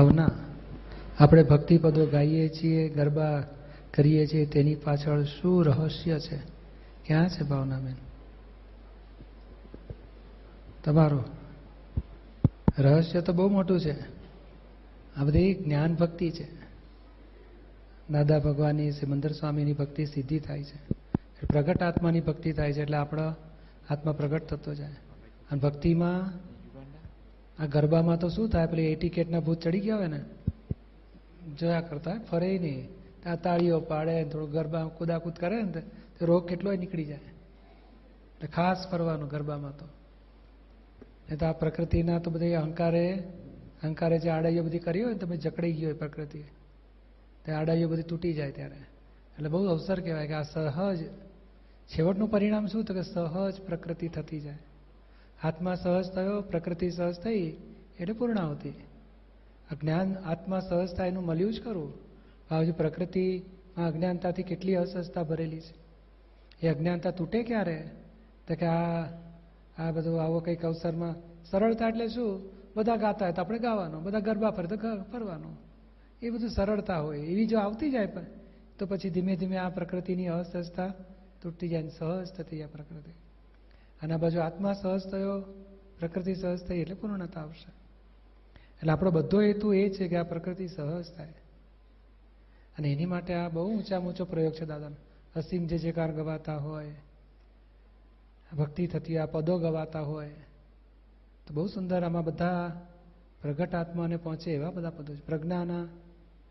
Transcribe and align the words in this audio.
ભાવના. 0.00 0.30
આપણે 1.18 1.42
ભક્તિપદો 1.42 2.06
ગાઈએ 2.06 2.48
છીએ, 2.48 2.88
ગરબા 2.88 3.44
કરીએ 3.94 4.26
છીએ, 4.26 4.46
તેની 4.46 4.74
પાછળ 4.74 5.22
શું 5.22 5.64
રહસ્ય 5.64 6.18
છે? 6.18 6.36
ક્યાં 7.06 7.28
છે 7.28 7.42
ભાવનાબેન 7.42 7.94
તમારો. 10.84 11.24
રહસ્ય 12.78 13.20
તો 13.20 13.32
બહુ 13.32 13.48
મોટું 13.48 13.80
છે. 13.80 14.00
આ 15.16 15.24
બધી 15.24 15.54
જ્ઞાન 15.54 15.94
ભક્તિ 15.94 16.30
છે. 16.30 16.48
દાદા 18.10 18.38
ભગવાનની, 18.38 18.92
સિમંદર 18.92 19.32
સ્વામીની 19.32 19.72
ભક્તિ 19.72 20.06
સિદ્ધિ 20.06 20.38
થાય 20.38 20.62
છે. 20.62 20.94
પ્રગટ 21.46 21.82
આત્માની 21.82 22.20
ભક્તિ 22.20 22.52
થાય 22.52 22.72
છે, 22.72 22.82
એટલે 22.82 22.96
આપણો 22.96 23.34
આત્મા 23.90 24.12
પ્રગટ 24.12 24.44
થતો 24.44 24.74
જાય. 24.74 24.92
અને 25.50 25.60
ભક્તિમાં 25.60 26.32
આ 27.60 27.66
ગરબામાં 27.66 28.18
તો 28.18 28.28
શું 28.28 28.48
થાય? 28.48 28.66
પેલી 28.66 28.82
એટીકેટના 28.82 29.40
ભૂત 29.40 29.60
ચડી 29.60 29.80
ગયા 29.80 29.96
હોય 29.96 30.06
ને? 30.06 30.20
જોયા 31.58 31.80
કરતા 31.80 32.20
ફરે 32.30 32.58
નહીં. 32.58 32.88
આ 33.30 33.36
તાળીઓ 33.36 33.80
પાડે 33.80 34.24
થોડું 34.24 34.50
ગરબા 34.50 34.84
કુદાકૂદ 34.84 35.32
કરે 35.32 35.62
ને 35.62 35.80
તો 36.18 36.26
રોગ 36.26 36.48
કેટલો 36.48 36.72
નીકળી 36.72 37.04
જાય. 37.04 37.18
એટલે 37.18 38.48
ખાસ 38.48 38.88
ફરવાનું 38.90 39.28
ગરબામાં 39.28 39.76
તો. 39.76 39.86
એ 41.32 41.36
તો 41.36 41.46
આ 41.46 41.52
પ્રકૃતિના 41.52 42.18
તો 42.18 42.30
બધી 42.30 42.54
અહંકારે 42.54 43.22
અહંકારે 43.82 44.18
જે 44.18 44.30
આડાઈઓ 44.30 44.62
બધી 44.62 44.78
કરી 44.78 45.02
હોય 45.02 45.12
ને 45.12 45.18
તમે 45.18 45.36
જકડાઈ 45.36 45.72
ગયો 45.72 45.90
હોય 45.90 45.98
પ્રકૃતિ 45.98 46.42
તે 47.44 47.52
આડાઈઓ 47.52 47.88
બધી 47.88 48.02
તૂટી 48.02 48.32
જાય 48.32 48.52
ત્યારે. 48.52 48.76
એટલે 48.76 49.48
બહુ 49.48 49.64
અવસર 49.64 50.00
કહેવાય 50.00 50.26
કે 50.26 50.34
આ 50.34 50.42
સહજ, 50.42 51.04
છેવટનું 51.86 52.30
પરિણામ 52.30 52.66
શું? 52.66 52.84
તો 52.84 52.94
કે 52.94 53.02
સહજ 53.02 53.60
પ્રકૃતિ 53.60 54.08
થતી 54.08 54.40
જાય. 54.40 54.58
આત્મા 55.42 55.74
સહજ 55.74 56.10
થયો, 56.12 56.40
પ્રકૃતિ 56.40 56.90
સહજ 56.90 57.14
થઈ, 57.14 57.56
એટલે 58.00 58.12
પૂર્ણાવતી 58.12 58.74
જ્ઞાન 59.80 60.16
આત્મા 60.16 60.60
સહજતા 60.60 61.06
એનું 61.06 61.24
મળ્યું 61.24 61.52
જ 61.52 61.62
ખરું. 61.64 61.92
હજુ 62.50 62.72
પ્રકૃતિમાં 62.72 63.86
અજ્ઞાનતાથી 63.86 64.42
કેટલી 64.42 64.74
અસહજતા 64.74 65.22
ભરેલી 65.22 65.60
છે. 65.60 65.74
એ 66.66 66.68
અજ્ઞાનતા 66.68 67.10
તૂટે 67.10 67.42
ક્યારે? 67.42 67.90
તો 68.48 68.54
કે 68.54 68.66
આ 68.66 69.04
આ 69.78 69.90
બધું 69.90 70.22
આવો 70.22 70.40
કંઈક 70.40 70.64
અવસરમાં 70.64 71.14
સરળતા 71.44 71.88
એટલે 71.88 72.08
શું? 72.08 72.50
બધા 72.76 72.96
ગાતા 72.96 73.24
હોય 73.24 73.32
તો 73.32 73.42
આપણે 73.42 73.58
ગાવાનું, 73.58 74.02
બધા 74.02 74.18
ગરબા 74.18 74.50
ફરે 74.50 74.66
તો 74.66 74.76
ફરવાનું. 75.12 75.56
એ 76.22 76.30
બધું 76.30 76.50
સરળતા 76.50 76.98
હોય, 76.98 77.18
એવી 77.18 77.46
જો 77.46 77.58
આવતી 77.58 77.90
જાય 77.90 78.06
પણ, 78.06 78.24
તો 78.78 78.86
પછી 78.86 79.10
ધીમે 79.10 79.36
ધીમે 79.36 79.56
આ 79.56 79.68
પ્રકૃતિની 79.68 80.26
અસહજતા 80.26 80.92
તૂટતી 81.42 81.68
જાય 81.68 81.88
સહજ 81.88 82.26
થતી 82.26 82.56
જાય 82.56 82.66
પ્રકૃતિ. 82.66 83.10
અને 84.02 84.14
આ 84.14 84.16
બાજુ 84.16 84.40
આત્મા 84.40 84.72
સહજ 84.72 85.10
થયો, 85.10 85.40
પ્રકૃતિ 85.98 86.34
સહજ 86.34 86.58
થઈ 86.58 86.78
એટલે 86.78 86.94
પૂર્ણતા 86.94 87.40
આવશે. 87.40 87.72
એટલે 88.76 88.92
આપણો 88.92 89.10
બધો 89.10 89.42
હેતુ 89.42 89.72
એ 89.72 89.90
છે 89.90 90.08
કે 90.08 90.16
આ 90.16 90.22
પ્રકૃતિ 90.22 90.68
સહજ 90.68 91.04
થાય. 91.16 91.34
અને 92.78 92.92
એની 92.92 93.06
માટે 93.06 93.34
આ 93.34 93.48
બહુ 93.48 93.70
ઊંચા 93.72 93.98
ઊંચો 93.98 94.24
પ્રયોગ 94.24 94.52
છે 94.52 94.64
દાદાનો 94.64 94.96
અસીમ 95.36 95.66
જે 95.66 95.78
જે 95.78 95.92
કાર 95.92 96.12
ગવાતા 96.12 96.56
હોય 96.56 96.94
ભક્તિ 98.58 98.86
થતી, 98.86 99.16
આ 99.16 99.26
પદો 99.26 99.58
ગવાતા 99.58 100.00
હોય, 100.00 100.28
તો 101.46 101.54
બહુ 101.54 101.66
સુંદર 101.66 102.04
આમાં 102.04 102.24
બધા 102.24 102.86
પ્રગટ 103.42 103.74
આત્માને 103.74 104.16
પહોંચે 104.16 104.50
એવા 104.50 104.70
બધા 104.70 104.90
પદો 104.90 105.14
છે. 105.14 105.26
પ્રજ્ઞાના 105.26 105.88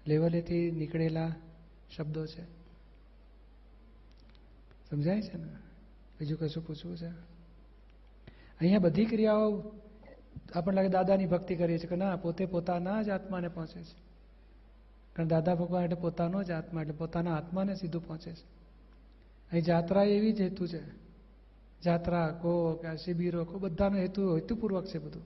લેવલેથી 0.07 0.71
નીકળેલા 0.71 1.35
શબ્દો 1.97 2.25
છે. 2.25 2.43
સમજાય 4.89 5.21
છે 5.21 5.37
ને? 5.37 5.47
બીજું 6.19 6.39
કશું 6.39 6.67
પૂછવું 6.67 6.97
છે? 6.97 7.38
અહીંયા 8.59 8.79
બધી 8.79 9.05
ક્રિયાઓ 9.05 9.61
આપણને 10.55 10.75
લાગે 10.75 10.89
દાદાની 10.89 11.25
ભક્તિ 11.25 11.55
કરીએ 11.55 11.77
છીએ 11.77 11.89
કે 11.89 11.95
ના, 11.95 12.15
પોતે 12.15 12.45
પોતાના 12.45 13.01
જ 13.01 13.09
આત્માને 13.09 13.47
પહોંચે 13.47 13.83
છે. 13.83 14.09
કારણ 15.13 15.27
દાદા 15.27 15.55
ભગવાન 15.55 15.83
એટલે 15.83 15.95
પોતાનો 15.95 16.43
જ 16.43 16.51
આત્મા, 16.51 16.81
એટલે 16.81 16.93
પોતાના 16.93 17.35
આત્માને 17.35 17.75
સીધું 17.75 18.07
પહોંચે 18.07 18.31
છે. 18.31 18.43
અહીં 19.51 19.63
જાત્રા 19.63 20.03
એવી 20.03 20.31
જ 20.31 20.41
હેતુ 20.41 20.67
છે. 20.67 20.81
જાત્રા 21.81 22.29
કો 22.29 22.73
કે 22.73 22.97
શિબિરો 22.97 23.45
કો 23.45 23.59
બધાનો 23.59 23.97
હેતુ 23.97 24.35
હેતુપૂર્વક 24.35 24.85
છે 24.85 24.99
બધું. 24.99 25.23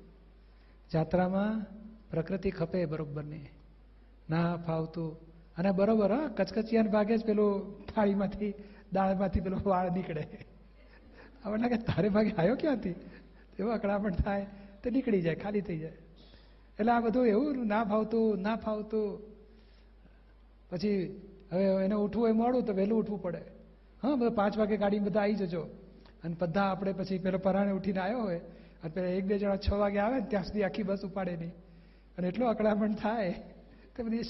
જાત્રામાં 0.93 1.65
પ્રકૃતિ 2.11 2.51
ખપે 2.51 2.85
બરોબરની 2.85 3.45
ના 4.29 4.57
ફાવતું. 4.57 5.17
અને 5.57 5.71
બરોબર, 5.71 6.11
હા, 6.11 6.27
કચકચિયાને 6.27 6.89
ભાગે 6.89 7.17
જ 7.17 7.25
પેલું 7.25 7.81
થાળીમાંથી, 7.85 8.53
દાળમાંથી 8.93 9.39
પેલો 9.39 9.57
વાળ 9.65 9.91
નીકળે. 9.91 10.27
આપણને 11.43 11.63
લાગે 11.63 11.77
તારે 11.77 12.09
ભાગે 12.09 12.31
આવ્યો 12.31 12.55
ક્યાંથી? 12.55 12.95
એવો 13.59 13.69
અકળામણ 13.69 14.11
થાય 14.11 14.45
તો 14.83 14.89
નીકળી 14.89 15.21
જાય, 15.21 15.35
ખાલી 15.35 15.61
થઈ 15.61 15.77
જાય. 15.77 15.97
એટલે 16.79 16.91
આ 16.91 16.99
બધું 16.99 17.27
એવું 17.27 17.67
ના 17.67 17.83
ફાવતું 17.83 18.41
ના 18.41 18.55
ફાવતું. 18.55 19.07
પછી 20.69 21.21
હવે 21.51 21.63
એને 21.85 21.95
ઉઠવું 21.95 22.29
એ 22.29 22.31
મોડું 22.31 22.65
તો 22.65 22.73
વહેલું 22.73 22.99
ઉઠવું 22.99 23.21
પડે. 23.21 23.41
હા, 24.03 24.15
બધા 24.15 24.35
પાંચ 24.35 24.57
વાગે 24.57 24.77
ગાડી 24.77 24.99
બધા 24.99 25.21
આવી 25.21 25.33
જજો. 25.33 25.61
અને 26.23 26.35
બધા 26.39 26.63
આપણે 26.63 26.93
પછી 26.93 27.17
પેલો 27.17 27.37
પરાણે 27.37 27.71
ઉઠીને 27.71 27.99
આવ્યો 27.99 28.21
હોય, 28.21 28.39
અને 28.83 28.91
પેલા 28.93 29.07
એક 29.07 29.25
બે 29.25 29.37
જણા 29.37 29.55
છ 29.55 29.69
વાગે 29.73 29.99
આવે 29.99 30.19
ને 30.19 30.25
ત્યાં 30.25 30.43
સુધી 30.43 30.63
આખી 30.63 30.83
બસ 30.83 31.01
ઉપાડે 31.03 31.35
નહીં. 31.35 31.53
અને 32.17 32.27
એટલો 32.27 32.45
અકળામણ 32.47 32.93
થાય 32.93 33.31
તો 33.95 34.03
બધી 34.03 34.21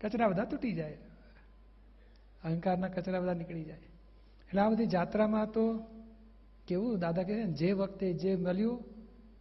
કચરા 0.00 0.28
બધા 0.28 0.44
તૂટી 0.44 0.72
જાય. 0.72 0.96
અહંકારના 2.44 2.88
કચરા 2.88 3.20
બધા 3.20 3.34
નીકળી 3.34 3.64
જાય. 3.64 3.82
એટલે 4.46 4.60
આ 4.60 4.68
બધી 4.68 4.86
જાત્રામાં 4.86 5.46
તો 5.52 5.64
કેવું? 6.70 6.98
દાદા 6.98 7.22
કહે, 7.22 7.42
જે 7.42 7.72
વખતે 7.72 8.12
જે 8.12 8.36
મળ્યું 8.36 8.84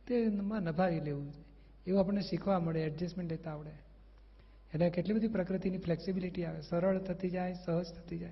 તેમાં 0.08 0.62
નભાવી 0.62 1.00
લેવું. 1.00 1.34
એવું 1.88 2.00
આપણને 2.00 2.22
શીખવા 2.22 2.60
મળે 2.60 2.82
એડજસ્ટમેન્ટ 2.82 3.32
લેતા 3.32 3.52
આવડે. 3.52 3.72
એટલે 4.74 4.90
કેટલી 4.90 5.14
બધી 5.14 5.28
પ્રકૃતિની 5.28 5.78
ફ્લેક્સિબિલિટી 5.78 6.46
આવે. 6.46 6.62
સરળ 6.62 7.00
થતી 7.00 7.30
જાય, 7.30 7.54
સહજ 7.54 7.86
થતી 7.86 8.18
જાય. 8.18 8.32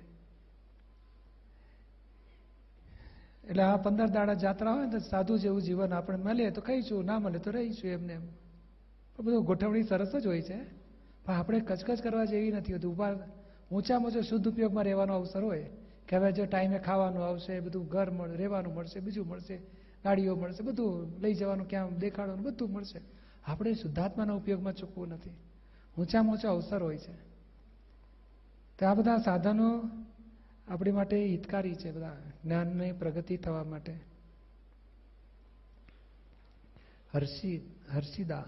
એટલે 3.49 3.63
આ 3.63 3.77
પંદર 3.77 4.07
દાડા 4.07 4.33
જાત્રા 4.33 4.71
હોય 4.71 4.85
ને, 4.85 4.91
તો 4.91 4.97
સાધુ 4.97 5.37
જેવું 5.37 5.61
જીવન 5.61 5.93
આપણે 5.93 6.17
મળે, 6.17 6.49
તો 6.49 6.61
કહીશું, 6.61 7.05
ના 7.05 7.19
મળે, 7.19 7.39
તો 7.39 7.51
રહીશું 7.51 7.91
એમને 7.91 8.13
એમ. 8.13 8.25
પણ 9.15 9.25
બધું 9.25 9.45
ગોઠવણી 9.45 9.83
સરસ 9.83 10.15
જ 10.15 10.27
હોય 10.27 10.41
છે. 10.41 10.57
પણ 11.25 11.33
આપણે 11.33 11.59
કચકચ 11.59 12.01
કરવા 12.01 12.25
જેવી 12.25 12.51
નથી 12.51 12.73
હોતી. 12.73 12.87
ઊભા, 12.87 13.15
ઊંચામાં 13.71 14.05
ઊંચો 14.05 14.21
શુદ્ધ 14.21 14.47
ઉપયોગમાં 14.47 14.83
રહેવાનો 14.83 15.15
અવસર 15.15 15.43
હોય 15.43 15.69
કે 16.07 16.17
હવે 16.17 16.31
જો 16.31 16.45
ટાઈમે 16.45 16.79
ખાવાનું 16.79 17.25
આવશે, 17.25 17.59
બધું 17.59 17.87
ઘર 17.87 18.09
રહેવાનું 18.31 18.73
મળશે, 18.73 18.99
બીજું 18.99 19.27
મળશે, 19.27 19.57
ગાડીઓ 20.03 20.35
મળશે, 20.35 20.63
બધું 20.63 21.19
લઈ 21.19 21.33
જવાનું 21.33 21.67
ક્યાં, 21.67 21.97
દેખાડવાનું 21.97 22.45
બધું 22.45 22.71
મળશે. 22.71 23.01
આપણે 23.45 23.73
શુદ્ધાત્માના 23.73 24.33
ઉપયોગમાં 24.33 24.73
ચૂકવું 24.73 25.07
નથી. 25.07 25.29
ઊંચામાં 25.97 26.33
ઊંચા 26.33 26.49
અવસર 26.49 26.83
હોય 26.83 26.97
છે. 26.97 27.27
તો 28.79 28.85
આ 28.85 28.93
બધા 28.93 29.17
સાધનો 29.17 29.89
આપણી 30.67 30.91
માટે 30.91 31.25
હિતકારી 31.25 31.75
છે 31.75 31.91
બધા 31.91 32.17
જ્ઞાનની 32.43 32.91
પ્રગતિ 32.91 33.37
થવા 33.37 33.63
માટે. 33.63 33.99
હર્ષિ, 37.13 37.61
હર્ષિદા. 37.93 38.45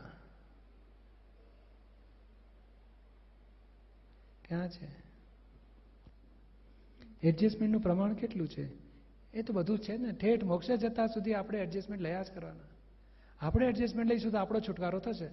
ક્યાં 4.48 4.70
છે? 4.70 5.09
એડજસ્ટમેન્ટનું 7.24 7.82
પ્રમાણ 7.82 8.14
કેટલું 8.14 8.48
છે? 8.48 8.70
એ 9.34 9.42
તો 9.42 9.54
બધું 9.54 9.80
છે 9.80 9.98
ને. 9.98 10.12
ઠેઠ 10.12 10.44
મોક્ષે 10.44 10.78
જતા 10.78 11.08
સુધી 11.08 11.34
આપણે 11.34 11.60
એડજસ્ટમેન્ટ 11.60 12.04
લયા 12.04 12.24
જ 12.24 12.32
કરવાના. 12.32 12.70
આપણે 13.40 13.68
એડજસ્ટમેન્ટ 13.68 14.10
લઈશું 14.10 14.32
તો 14.32 14.38
આપણો 14.38 14.60
છુટકારો 14.60 15.00
થશે. 15.00 15.30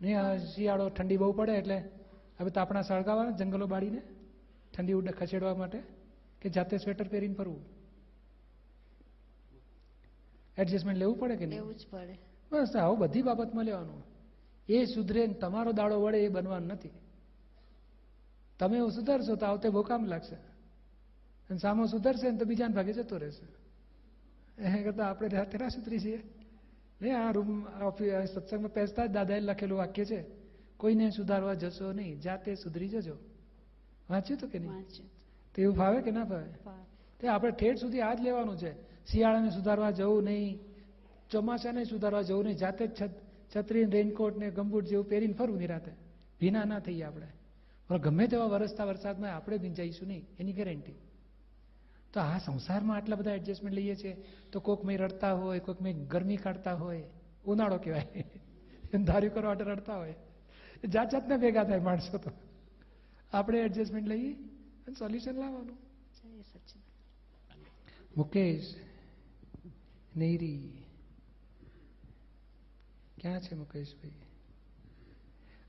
નહીં 0.00 0.38
શિયાળો 0.38 0.88
ઠંડી 0.88 1.16
બહુ 1.16 1.32
પડે 1.32 1.52
એટલે 1.52 1.78
હવે 2.40 2.50
તાપણા 2.50 2.82
સળગાવવાના 2.82 3.30
જંગલો 3.30 3.66
બાળીને 3.66 4.02
ઠંડી 4.76 4.92
ઉડે 4.92 5.10
ખસેડવા 5.10 5.54
માટે 5.54 5.82
કે 6.40 6.48
જાતે 6.48 6.76
સ્વેટર 6.76 7.08
પહેરીને 7.08 7.34
ફરવું. 7.34 7.64
એડજસ્ટમેન્ટ 10.58 10.98
લેવું 10.98 11.18
પડે 11.18 11.36
કે 11.36 11.46
નહીં? 11.46 11.60
લેવું 11.60 11.74
જ 11.74 11.86
પડે. 11.90 12.18
બસ 12.52 12.76
આવું 12.76 12.98
બધી 12.98 13.22
બાબતમાં 13.22 13.64
લેવાનું. 13.64 14.02
એ 14.68 14.84
સુધરે 14.84 15.26
તમારો 15.26 15.72
દાડો 15.72 16.00
વળે 16.00 16.24
એ 16.24 16.28
બનવાનું 16.28 16.68
નથી. 16.68 16.90
તમે 18.58 18.76
એવું 18.76 18.92
સુધારશો 18.92 19.36
તો 19.36 19.46
આવતે 19.46 19.68
બહુ 19.68 19.82
કામ 19.82 20.04
લાગશે. 20.04 20.34
અને 20.34 21.58
સામો 21.58 21.86
સુધરશે 21.86 22.30
ને 22.30 22.38
તો 22.38 22.44
બીજાને 22.44 22.74
ભાગે 22.74 22.92
જતો 22.92 23.16
રહેશે. 23.16 23.64
એ 24.62 24.84
કરતાં 24.84 25.10
આપણે 25.10 25.28
તેરા 25.28 25.68
સુધરી 25.68 26.00
છીએ. 26.00 26.22
નહીં 27.02 27.18
આ 27.18 27.30
રૂમ 27.30 27.66
સત્સંગમાં 28.34 28.72
પહેરતા 28.72 29.06
જ 29.06 29.10
દાદાએ 29.10 29.40
લખેલું 29.40 29.78
વાક્ય 29.78 30.04
છે 30.04 30.24
કોઈને 30.76 31.10
સુધારવા 31.10 31.54
જશો 31.54 31.92
નહીં 31.92 32.20
જાતે 32.20 32.54
સુધરી 32.54 32.88
જજો. 32.88 33.16
વાંચ્યું 34.10 34.40
તો 34.40 34.46
કે 34.46 34.58
નહીં? 34.58 34.72
તો 35.54 35.62
એવું 35.62 35.76
ફાવે 35.76 36.02
કે 36.02 36.10
ના 36.10 36.24
ફાવે? 36.24 36.52
તે 37.20 37.28
આપણે 37.28 37.50
ઠેઠ 37.50 37.76
સુધી 37.76 38.00
આ 38.00 38.14
જ 38.14 38.20
લેવાનું 38.20 38.58
છે. 38.58 38.72
શિયાળાને 39.06 39.50
સુધારવા 39.50 39.90
જવું 39.90 40.24
નહીં 40.24 40.58
ચોમાસાને 41.30 41.84
સુધારવા 41.84 42.22
જવું 42.22 42.44
નહીં 42.44 42.56
જાતે 42.56 42.86
જ 42.86 43.02
છત- 43.02 43.56
છત્રી 43.56 43.84
રેનકોટ 43.84 44.36
ને 44.36 44.50
ગમબૂટ 44.50 44.84
જેવું 44.84 45.08
પહેરીને 45.08 45.32
ફરવું 45.32 45.58
નિરાતે 45.58 45.92
ભીના 46.40 46.64
ના 46.64 46.78
થઈએ 46.78 47.02
આપણે. 47.02 47.26
પણ 47.88 47.98
ગમે 47.98 48.26
તેવા 48.26 48.46
વરસતા 48.46 48.84
વરસાદમાં 48.84 49.36
આપણે 49.36 49.58
ભીંજાઈશું 49.58 50.08
નહીં, 50.08 50.26
એની 50.38 50.52
ગેરંટી 50.52 50.94
તો 52.12 52.20
આ 52.20 52.38
સંસારમાં 52.38 52.96
આટલા 52.96 53.16
બધા 53.16 53.32
એડજસ્ટમેન્ટ 53.32 53.76
લઈએ 53.76 53.94
છીએ, 53.94 54.24
તો 54.52 54.60
કોઈક 54.60 54.84
મેં 54.84 54.98
રડતા 54.98 55.32
હોય 55.32 55.58
કોઈક 55.58 55.80
મેં 55.80 56.06
ગરમી 56.06 56.36
કાઢતા 56.36 56.74
હોય, 56.74 57.04
ઉનાળો 57.44 57.76
કહેવાય. 57.76 58.24
ધાર્યું 59.04 59.34
કરવા 59.34 59.50
માટે 59.50 59.64
રડતા 59.64 59.96
હોય. 59.96 60.14
જાત 60.92 61.10
જાતના 61.12 61.36
ભેગા 61.36 61.64
થાય 61.64 61.80
માણસો 61.80 62.18
તો. 62.18 62.30
આપણે 63.32 63.58
એડજસ્ટમેન્ટ 63.58 64.08
લઈએ 64.08 64.32
અને 64.86 64.94
સોલ્યુશન 64.94 65.34
લાવવાનું. 65.34 65.78
મુકેશ, 68.16 68.74
નેરી, 70.16 70.84
ક્યાં 73.20 73.40
છે 73.40 73.54
મુકેશભાઈ? 73.54 74.23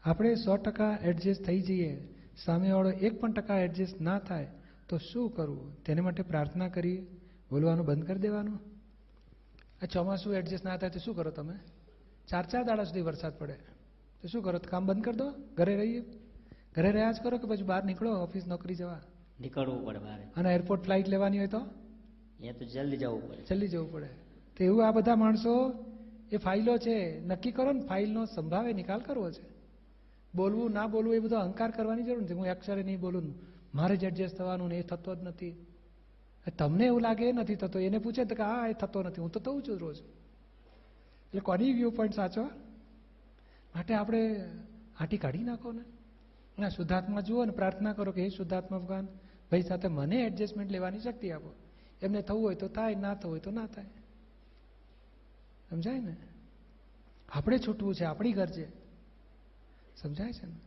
આપણે 0.05 0.35
સો 0.35 0.57
ટકા 0.57 0.97
એડજસ્ટ 1.03 1.43
થઈ 1.43 1.61
જઈએ 1.61 2.07
સામેવાળો 2.45 2.89
એક 2.89 3.19
પણ 3.19 3.31
ટકા 3.31 3.59
એડજસ્ટ 3.59 4.01
ના 4.01 4.19
થાય 4.19 4.47
તો 4.89 4.97
શું 4.97 5.35
કરવું? 5.35 5.83
તેને 5.83 6.01
માટે 6.01 6.23
પ્રાર્થના 6.23 6.67
કરી 6.67 7.05
બોલવાનું 7.51 7.85
બંધ 7.85 8.07
કરી 8.07 8.19
દેવાનું. 8.19 8.59
આ 9.83 9.85
ચોમાસું 9.85 10.33
એડજસ્ટ 10.33 10.65
ના 10.65 10.77
થાય 10.77 10.89
તો 10.89 10.99
શું 10.99 11.15
કરો 11.15 11.31
તમે? 11.31 11.53
ચાર 12.27 12.45
ચાર 12.45 12.63
દાડા 12.63 12.83
સુધી 12.83 13.01
વરસાદ 13.01 13.39
પડે. 13.39 13.53
તો 14.21 14.27
શું 14.27 14.43
કરો? 14.43 14.59
કામ 14.59 14.85
બંધ 14.85 15.03
કરી 15.03 15.15
દો? 15.15 15.33
ઘરે 15.57 15.75
રહીએ? 15.75 16.01
ઘરે 16.75 16.91
રહ્યા 16.91 17.11
જ 17.11 17.15
કરો 17.23 17.37
કે 17.37 17.47
પછી 17.47 17.63
બહાર 17.63 17.83
નીકળો? 17.83 18.11
ઓફિસ 18.11 18.47
નોકરી 18.47 18.75
જવા? 18.75 19.01
નીકળવું 19.41 19.85
પડે 19.85 19.99
બહાર. 19.99 20.19
અને 20.35 20.53
એરપોર્ટ 20.53 20.83
ફ્લાઇટ 20.83 21.07
લેવાની 21.07 21.37
હોય 21.37 21.47
તો? 21.47 21.59
તો 22.59 22.65
જલ્દી 22.65 22.97
જવું 22.97 23.29
પડે. 23.29 23.43
જલ્દી 23.43 23.67
જવું 23.67 23.91
પડે. 23.91 24.07
તો 24.57 24.63
એવું 24.63 24.87
આ 24.87 24.91
બધા 24.91 25.15
માણસો 25.15 25.85
એ 26.31 26.37
ફાઇલો 26.37 26.77
છે. 26.77 27.19
નક્કી 27.25 27.51
કરો 27.51 27.71
ને 27.71 27.81
ફાઇલનો 27.87 28.25
સંભાવે 28.25 28.73
નિકાલ 28.73 28.99
કરવો 28.99 29.31
છે. 29.31 29.54
બોલવું, 30.35 30.71
ના 30.71 30.87
બોલવું 30.87 31.15
એ 31.15 31.19
બધો 31.19 31.35
અહંકાર 31.35 31.71
કરવાની 31.71 32.03
જરૂર 32.03 32.21
નથી. 32.21 32.33
હું 32.33 32.45
અક્ષરે 32.45 32.83
નહીં 32.83 32.99
બોલું, 32.99 33.35
મારે 33.75 33.95
જ 33.95 34.03
એડજસ્ટ 34.03 34.35
થવાનું 34.35 34.69
ને 34.69 34.77
એ 34.77 34.81
થતો 34.81 35.15
જ 35.15 35.23
નથી. 35.23 35.65
તમને 36.57 36.85
એવું 36.85 37.01
લાગે 37.01 37.29
એ 37.29 37.31
નથી 37.31 37.55
થતો. 37.55 37.79
એને 37.79 37.97
પૂછે 37.97 38.25
તો 38.25 38.35
કે, 38.35 38.43
હા, 38.43 38.67
એ 38.67 38.73
થતો 38.73 39.03
નથી. 39.03 39.21
હું 39.21 39.31
તો 39.31 39.39
થવું 39.39 39.63
છું 39.63 39.77
રોજ. 39.77 39.97
એટલે 39.99 41.39
કોની 41.39 41.73
વ્યૂ 41.73 41.89
પોઈન્ટ 41.89 42.15
સાચો? 42.15 42.43
માટે 43.75 43.93
આપણે 43.93 44.49
આટી 44.99 45.17
કાઢી 45.17 45.43
નાખો 45.43 45.71
ને. 45.71 45.81
ના, 46.59 46.69
શુદ્ધાત્મા 46.69 47.21
જુઓ 47.21 47.45
ને, 47.45 47.51
પ્રાર્થના 47.51 47.93
કરો 47.93 48.11
કે, 48.11 48.23
હે 48.23 48.29
શુદ્ધાત્મા 48.29 48.77
ભગવાન, 48.77 49.05
ભાઈ 49.51 49.61
સાથે 49.61 49.87
મને 49.87 50.15
એડજસ્ટમેન્ટ 50.15 50.71
લેવાની 50.71 50.99
શક્તિ 50.99 51.31
આપો. 51.31 51.55
એમને 52.01 52.21
થવું 52.21 52.43
હોય 52.43 52.55
તો 52.55 52.67
થાય, 52.67 52.95
ના 52.95 53.13
થવું 53.13 53.31
હોય 53.31 53.39
તો 53.39 53.51
ના 53.51 53.65
થાય. 53.65 53.85
સમજાય 55.69 55.99
ને? 55.99 56.15
આપણે 57.29 57.57
છૂટવું 57.57 57.95
છે, 57.95 58.03
આપણી 58.03 58.31
ઘર 58.31 58.49
છે. 58.49 58.84
સમજાય 59.95 60.33
છે 60.33 60.45
ને? 60.45 60.57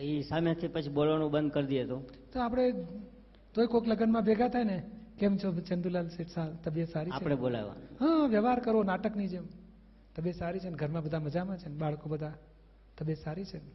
એ 0.00 0.22
સામેથી 0.22 0.68
પછી 0.68 0.88
બોલવાનું 0.88 1.30
બંધ 1.30 1.52
કરી 1.52 1.66
દઈએ 1.66 1.84
તો. 1.86 1.98
તો 2.32 2.40
આપણે 2.40 2.72
તોય 3.54 3.66
કોઈક 3.66 3.86
લગ્નમાં 3.88 4.24
ભેગા 4.24 4.48
થાય 4.48 4.64
ને 4.64 4.78
કેમ 5.18 5.36
છો 5.38 5.52
ચંદુલાલ 5.68 6.08
શેઠ 6.08 6.38
તબિયત 6.64 6.88
સારી 6.88 7.10
છે? 7.10 7.14
આપણે 7.14 7.34
બોલાવવાનું 7.34 7.88
હા 8.00 8.26
વ્યવહાર 8.26 8.60
કરો 8.60 8.82
નાટકની 8.82 9.28
જેમ. 9.28 9.46
તબિયત 10.16 10.36
સારી 10.36 10.60
છે 10.60 10.68
ને? 10.70 10.76
ઘરમાં 10.76 11.02
બધા 11.02 11.20
મજામાં 11.20 11.58
છે 11.58 11.68
ને? 11.68 11.76
બાળકો 11.76 12.08
બધા 12.08 12.34
તબિયત 12.98 13.18
સારી 13.18 13.44
છે 13.44 13.58
ને? 13.58 13.70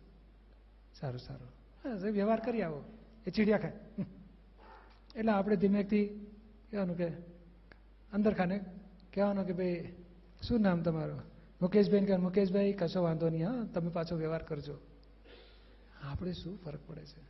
સારું 0.99 1.19
સારું. 1.19 1.49
હા 1.83 2.11
વ્યવહાર 2.11 2.39
કરી 2.39 2.61
આવો. 2.61 2.83
એ 3.27 3.29
ચીડિયા 3.31 3.57
ખાય. 3.57 3.77
એટલે 5.15 5.31
આપણે 5.31 5.55
ધીમેકથી 5.55 6.05
કહેવાનું 6.69 6.97
કે 6.97 7.07
અંદર 8.11 8.33
ખાને 8.33 8.57
કહેવાનું 9.13 9.45
કે 9.47 9.53
ભાઈ 9.53 9.93
શું 10.47 10.61
નામ 10.61 10.83
તમારું? 10.83 11.21
મુકેશભાઈ 11.61 12.05
કે 12.05 12.17
મુકેશભાઈ 12.17 12.73
કશો 12.73 12.99
વાંધો 13.07 13.29
નહીં 13.29 13.47
હા 13.47 13.65
તમે 13.73 13.89
પાછો 13.89 14.15
વ્યવહાર 14.15 14.43
કરજો. 14.43 14.75
આપણે 16.03 16.33
શું 16.33 16.63
ફરક 16.63 16.79
પડે 16.87 17.05
છે? 17.05 17.21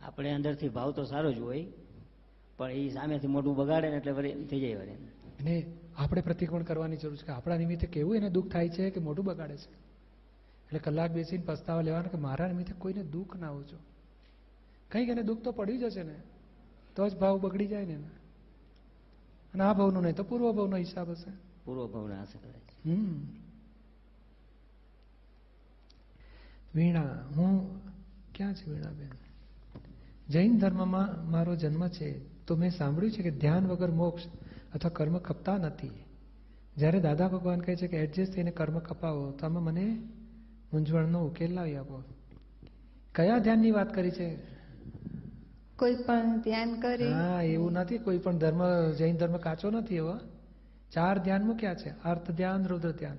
આપણે 0.00 0.30
અંદરથી 0.30 0.68
ભાવ 0.68 0.90
તો 0.92 1.04
સારો 1.04 1.32
જ 1.32 1.38
હોય 1.38 1.66
પણ 2.56 2.70
એ 2.70 2.88
સામેથી 2.88 3.26
મોટું 3.26 3.56
બગાડે 3.56 3.90
ને 3.90 3.96
એટલે 3.96 4.12
વળી 4.12 4.44
થઈ 4.44 4.60
જાય 4.60 4.76
વળી 4.76 4.92
અને 5.40 5.66
આપણે 5.96 6.20
પ્રતિક્રમણ 6.20 6.62
કરવાની 6.62 6.96
જરૂર 6.96 7.16
છે 7.16 7.22
કે 7.22 7.32
આપણા 7.32 7.56
નિમિત્તે 7.56 7.86
કેવું 7.86 8.16
એને 8.16 8.30
દુઃખ 8.30 8.52
થાય 8.52 8.68
છે 8.68 8.90
કે 8.90 9.00
મોટું 9.00 9.24
બગાડે 9.24 9.56
છે? 9.56 9.70
એટલે 10.66 10.78
કલાક 10.78 11.10
બેસીને 11.10 11.44
પસ્તાવા 11.46 11.82
લેવાનો 11.82 12.08
કે 12.08 12.16
મારા 12.16 12.48
નિમિત્તે 12.48 12.72
કોઈને 12.72 13.02
દુઃખ 13.02 13.36
ના 13.36 13.48
હોજો 13.50 13.76
કંઈક 14.90 15.08
એને 15.08 15.22
દુઃખ 15.22 15.42
તો 15.42 15.52
પડી 15.52 15.78
જશે 15.78 16.02
ને 16.02 16.14
તો 16.96 17.08
જ 17.08 17.16
ભાવ 17.16 17.38
બગડી 17.40 17.66
જાય 17.66 17.84
ને 17.84 17.94
અને 19.54 19.64
આ 19.64 19.72
ભાવનો 19.72 20.00
નહીં 20.00 20.14
તો 20.14 20.22
પૂર્વ 20.22 20.52
ભાવનો 20.52 20.76
હિસાબ 20.76 21.10
હશે. 21.10 21.30
પૂર્વ 21.64 21.86
ભાવના 21.86 22.22
હશે 22.22 22.38
કદાચ 22.38 22.86
હમ. 22.86 23.43
વીણા 26.74 27.28
હું 27.36 27.80
ક્યાં 28.34 28.54
છે 28.54 28.70
વીણાબેન 28.70 29.08
જૈન 30.28 30.58
ધર્મમાં 30.58 31.30
મારો 31.30 31.56
જન્મ 31.56 31.88
છે 31.88 32.18
તો 32.46 32.56
મેં 32.56 32.70
સાંભળ્યું 32.70 33.12
છે 33.12 33.22
કે 33.22 33.30
ધ્યાન 33.30 33.66
વગર 33.66 33.90
મોક્ષ 33.90 34.22
અથવા 34.74 34.90
કર્મ 34.90 35.18
ખપતા 35.18 35.56
નથી. 35.56 35.90
જ્યારે 36.76 37.00
દાદા 37.00 37.28
ભગવાન 37.28 37.60
કહે 37.60 37.76
છે 37.76 37.86
કે 37.86 37.96
એડજસ્ટ 37.96 38.34
થઈને 38.34 38.50
કર્મ 38.50 38.78
ખપાવો 38.78 39.30
તમે 39.30 39.60
મને 39.60 40.02
મૂંઝવણનો 40.72 41.26
ઉકેલ 41.26 41.54
લાવી 41.54 41.76
આપો. 41.76 42.02
કયા 43.14 43.38
ધ્યાનની 43.38 43.70
વાત 43.70 43.94
કરી 43.94 44.10
છે? 44.10 44.36
કોઈ 45.76 45.94
પણ 45.94 46.40
ધ્યાન 46.40 46.80
કરી. 46.80 47.12
હા 47.12 47.42
એવું 47.42 47.72
નથી 47.72 47.98
કોઈ 47.98 48.18
પણ 48.18 48.38
ધર્મ 48.38 48.90
જૈન 48.90 49.16
ધર્મ 49.16 49.36
કાચો 49.36 49.70
નથી 49.70 49.96
એવો. 49.96 50.18
ચાર 50.92 51.18
ધ્યાન 51.18 51.44
મૂક્યા 51.44 51.74
છે 51.74 52.02
અર્થ 52.02 52.30
ધ્યાન 52.30 52.66
રુદ્ર 52.66 52.90
ધ્યાન. 52.90 53.16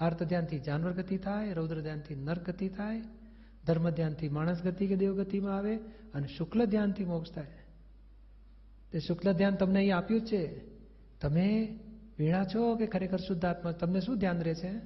અર્થ 0.00 0.22
ધ્યાનથી 0.22 0.58
જાનવર 0.58 0.92
ગતિ 0.92 1.16
થાય 1.16 1.52
રૌદ્ર 1.52 1.80
ધ્યાનથી 1.80 2.14
નર 2.14 2.38
ગતિ 2.38 2.68
થાય 2.68 3.02
ધર્મ 3.66 3.90
ધ્યાનથી 3.90 4.28
માણસ 4.28 4.62
ગતિ 4.62 4.86
કે 4.86 4.96
દેવ 4.96 5.22
ગતિમાં 5.22 5.56
આવે 5.56 5.76
અને 6.14 6.26
શુક્લ 6.26 6.64
ધ્યાનથી 6.64 7.04
મોક્ષ 7.04 7.32
થાય. 7.32 7.46
તે 8.92 8.98
શુક્લ 8.98 9.32
ધ્યાન 9.32 9.54
તમને 9.54 9.78
અહીં 9.78 9.96
આપ્યું 9.96 10.20
છે. 10.20 10.60
તમે 11.20 11.78
વીણા 12.18 12.44
છો 12.44 12.76
કે 12.76 12.86
ખરેખર 12.86 13.16
શુદ્ધાત્મા? 13.16 13.72
તમને 13.72 14.00
શું 14.00 14.18
ધ્યાન 14.18 14.40
રહે 14.40 14.54
છે? 14.54 14.78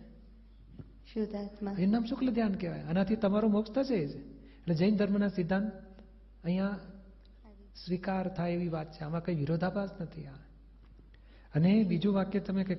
શુદ્ધાત્મા. 1.14 1.74
એનું 1.78 1.92
નામ 1.92 2.04
શુક્લ 2.04 2.30
ધ્યાન 2.30 2.54
કહેવાય. 2.54 2.80
આનાથી 2.80 3.16
તમારો 3.16 3.48
મોક્ષ 3.48 3.70
થશે 3.70 4.06
જ. 4.06 4.16
એટલે 4.16 4.74
જૈન 4.74 4.96
ધર્મના 4.96 5.28
સિદ્ધાંત 5.28 5.72
અહીંયા 6.44 6.78
સ્વીકાર 7.84 8.28
થાય 8.28 8.52
એવી 8.52 8.68
વાત 8.68 8.92
છે. 8.92 9.00
આમાં 9.00 9.24
કઈ 9.24 9.34
વિરોધાભાસ 9.34 9.90
નથી 10.00 10.26
આ. 10.26 10.32
અને 11.54 11.84
બીજું 11.84 12.14
વાક્ય 12.14 12.40
તમે 12.40 12.64
કે 12.64 12.74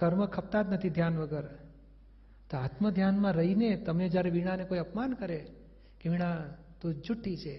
કર્મ 0.00 0.26
ખપતા 0.26 0.62
જ 0.62 0.72
નથી 0.72 0.90
ધ્યાન 0.90 1.18
વગર. 1.18 1.42
તો 2.50 2.56
આત્મ 2.56 2.90
ધ્યાનમાં 2.90 3.32
રહીને 3.32 3.76
તમે 3.76 4.08
જ્યારે 4.08 4.30
વીણાને 4.30 4.64
કોઈ 4.64 4.78
અપમાન 4.78 5.12
કરે 5.12 5.46
કે 6.00 6.08
વીણા, 6.08 6.46
તું 6.80 6.94
જુઠ્ઠી 6.94 7.36
છે, 7.36 7.54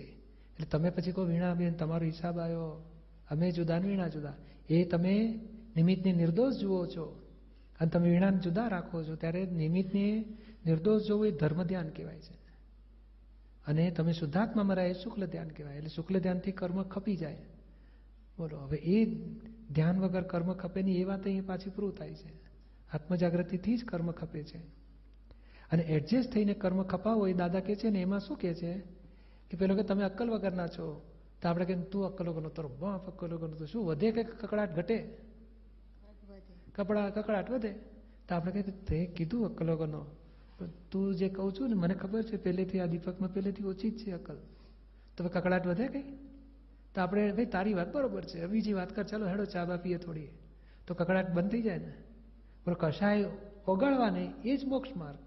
એટલે 0.52 0.66
તમે 0.66 0.90
પછી 0.90 1.12
કહો, 1.12 1.24
વીણા 1.24 1.54
બેન, 1.54 1.74
તમારો 1.74 2.06
હિસાબ 2.06 2.40
આવ્યો. 2.40 2.92
અમે 3.30 3.52
જુદા 3.52 3.80
ને 3.80 3.88
વીણા 3.88 4.08
જુદા. 4.08 4.34
એ 4.70 4.86
તમે 4.86 5.40
નિમિત્તને 5.76 6.14
નિર્દોષ 6.14 6.54
જુઓ 6.54 6.86
છો. 6.86 7.28
અને 7.80 7.90
તમે 7.90 8.10
વીણાને 8.10 8.38
જુદા 8.38 8.68
રાખો 8.68 9.04
છો. 9.04 9.16
ત્યારે 9.16 9.46
નિમિત્તને 9.46 10.26
નિર્દોષ 10.66 11.02
જોવું 11.02 11.28
એ 11.28 11.32
ધર્મ 11.32 11.64
ધ્યાન 11.64 11.90
કહેવાય 11.90 12.20
છે. 12.20 12.34
અને 13.68 13.92
તમે 13.92 14.14
શુદ્ધાત્મામાં 14.14 14.76
એ 14.76 14.94
શુક્લ 14.94 15.26
ધ્યાન 15.26 15.48
કહેવાય. 15.48 15.76
એટલે 15.76 15.90
શુક્લ 15.90 16.20
ધ્યાનથી 16.20 16.52
કર્મ 16.52 16.84
ખપી 16.84 17.16
જાય. 17.16 17.38
બોલો, 18.42 18.58
હવે 18.58 18.78
એ 18.78 19.06
ધ્યાન 19.74 20.00
વગર 20.00 20.22
કર્મ 20.22 20.54
ખપે 20.54 20.84
નહીં, 20.84 21.02
એ 21.02 21.04
વાત 21.04 21.24
અહીંયા 21.24 21.44
પાછી 21.48 21.70
પૂરું 21.70 21.96
થાય 21.96 22.14
છે. 22.14 22.34
આત્મજાગૃતિથી 22.94 23.78
જ 23.78 23.86
કર્મ 23.86 24.12
ખપે 24.12 24.44
છે. 24.44 24.58
અને 25.72 25.84
એડજસ્ટ 25.84 26.32
થઈને 26.32 26.54
કર્મ 26.54 26.84
ખપાવો, 26.84 27.28
એ 27.28 27.34
દાદા 27.34 27.60
કહે 27.60 27.76
છે 27.76 27.90
ને, 27.90 28.02
એમાં 28.02 28.20
શું 28.20 28.38
કહે 28.38 28.54
છે? 28.54 28.74
કે 29.50 29.58
પેલો 29.58 29.76
કે, 29.76 29.84
તમે 29.84 30.04
અક્કલ 30.04 30.30
વગરના 30.30 30.68
છો. 30.68 31.12
તો 31.42 31.50
આપણે 31.50 31.66
કે, 31.66 31.76
તું 31.76 32.06
અક્કલ 32.06 32.30
વગરનો, 32.30 32.50
તારો 32.50 32.70
બાપ 32.70 33.08
અક્કલ 33.08 33.34
વગરનો 33.34 33.56
તો 33.56 33.66
શું, 33.66 33.86
વધે 33.86 34.12
કે 34.12 34.24
કકડાટ 34.24 34.76
ઘટે? 34.76 35.18
કપડા 36.76 37.10
કકડાટ 37.10 37.52
વધે. 37.52 37.74
તો 38.30 38.36
આપણે 38.36 38.52
કહે 38.52 38.62
તે 38.62 39.06
કીધું 39.06 39.46
અક્કલ 39.46 39.72
વગરનો. 39.72 40.06
તું 40.92 41.16
જે 41.16 41.30
કહું 41.30 41.54
છું 41.54 41.70
ને, 41.70 41.76
મને 41.76 41.94
ખબર 41.94 42.24
છે 42.24 42.38
પહેલેથી 42.38 42.80
આ 42.80 42.86
દીપકમાં 42.86 43.34
પહેલેથી 43.34 43.64
ઓછી 43.64 43.90
જ 43.90 43.98
છે 43.98 44.12
અક્કલ. 44.12 44.38
તો 45.18 45.30
કકડાટ 45.30 45.68
વધે 45.68 45.88
કઈ? 45.88 46.31
તો 46.96 47.02
આપણે 47.02 47.32
ભાઈ, 47.32 47.46
તારી 47.46 47.74
વાત 47.74 47.94
બરોબર 47.94 48.26
છે. 48.26 48.48
બીજી 48.48 48.74
વાત 48.74 48.96
કર. 48.96 49.04
ચાલો, 49.04 49.28
હેડો, 49.28 49.46
ચા 49.46 49.66
બા 49.66 49.76
પીએ 49.76 49.98
થોડી 49.98 50.28
તો 50.88 50.94
કકડાટ 50.94 51.30
બંધ 51.30 51.52
થઈ 51.52 51.62
જાય 51.62 51.78
ને? 51.78 51.94
પણ 52.66 52.74
કષાય 52.74 53.26
ઓગાળવાને 53.68 54.32
એ 54.46 54.58
જ 54.58 54.66
મોક્ષ 54.66 54.98
માર્ગ. 54.98 55.18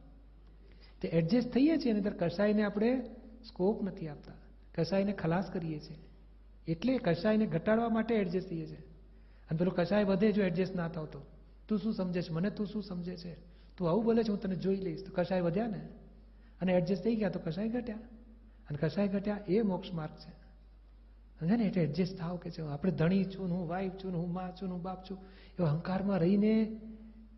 તે 1.01 1.09
એડજસ્ટ 1.09 1.51
થઈએ 1.51 1.77
છીએ 1.77 1.93
અને 1.93 2.01
ત્યારે 2.01 2.63
આપણે 2.63 3.03
સ્કોપ 3.49 3.83
નથી 3.83 4.09
આપતા. 4.09 4.33
કષાયને 4.79 5.13
ખલાસ 5.13 5.51
કરીએ 5.51 5.81
છીએ. 5.81 5.99
એટલે 6.69 6.99
કષાયને 6.99 7.47
ઘટાડવા 7.47 7.89
માટે 7.89 8.15
એડજસ્ટ 8.15 8.49
થઈએ 8.49 8.67
છીએ. 8.67 8.83
અને 9.51 9.59
પેલું 9.59 9.75
કષાય 9.75 10.05
વધે 10.05 10.33
જો 10.33 10.43
એડજસ્ટ 10.43 10.77
ના 10.77 10.89
થતો 10.89 11.23
તું. 11.69 11.79
શું 11.79 11.93
સમજે 11.93 12.23
છે 12.23 12.33
મને 12.33 12.51
તું 12.51 12.67
શું 12.67 12.83
સમજે 12.83 13.17
છે? 13.17 13.35
તું 13.77 13.89
આવું 13.89 14.05
બોલે 14.05 14.23
છે, 14.23 14.31
હું 14.31 14.41
તને 14.41 14.57
જોઈ 14.57 14.77
લઈશ. 14.77 15.07
તો 15.07 15.13
કષાય 15.15 15.41
વધ્યા 15.41 15.67
ને? 15.67 15.89
અને 16.61 16.73
એડજસ્ટ 16.73 17.05
થઈ 17.05 17.15
ગયા 17.15 17.29
તો 17.29 17.41
કષાય 17.41 17.69
ઘટ્યા. 17.69 17.97
અને 18.69 18.79
કષાય 18.79 19.09
ઘટ્યા 19.09 19.39
એ 19.49 19.63
મોક્ષ 19.63 19.93
માર્ગ 19.93 20.13
છે. 20.13 20.44
સમજે 21.45 21.65
એટલે 21.65 21.83
એડજસ્ટ 21.83 22.19
થાવ 22.19 22.37
કે 22.37 22.63
આપણે 22.63 22.93
ધણી 22.93 23.25
છું 23.25 23.51
હું 23.51 23.69
વાઈફ 23.69 23.93
છું 23.93 24.17
હું 24.17 24.33
માં 24.33 24.57
છું 24.57 24.73
હું 24.73 24.83
બાપ 24.83 25.11
છું 25.11 25.19
એવા 25.59 25.71
અહંકારમાં 25.71 26.19
રહીને 26.19 26.81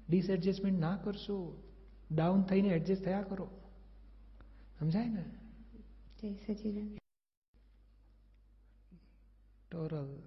ડિસએડજસ્ટમેન્ટ 0.08 0.78
ના 0.78 0.96
કરશો 0.96 1.62
ડાઉન 2.10 2.42
થઈને 2.42 2.68
એડજસ્ટ 2.68 3.04
થયા 3.04 3.22
કરો. 3.22 3.48
સમજાય 4.78 5.08
ને? 5.08 5.24
ટોરલ. 9.70 10.22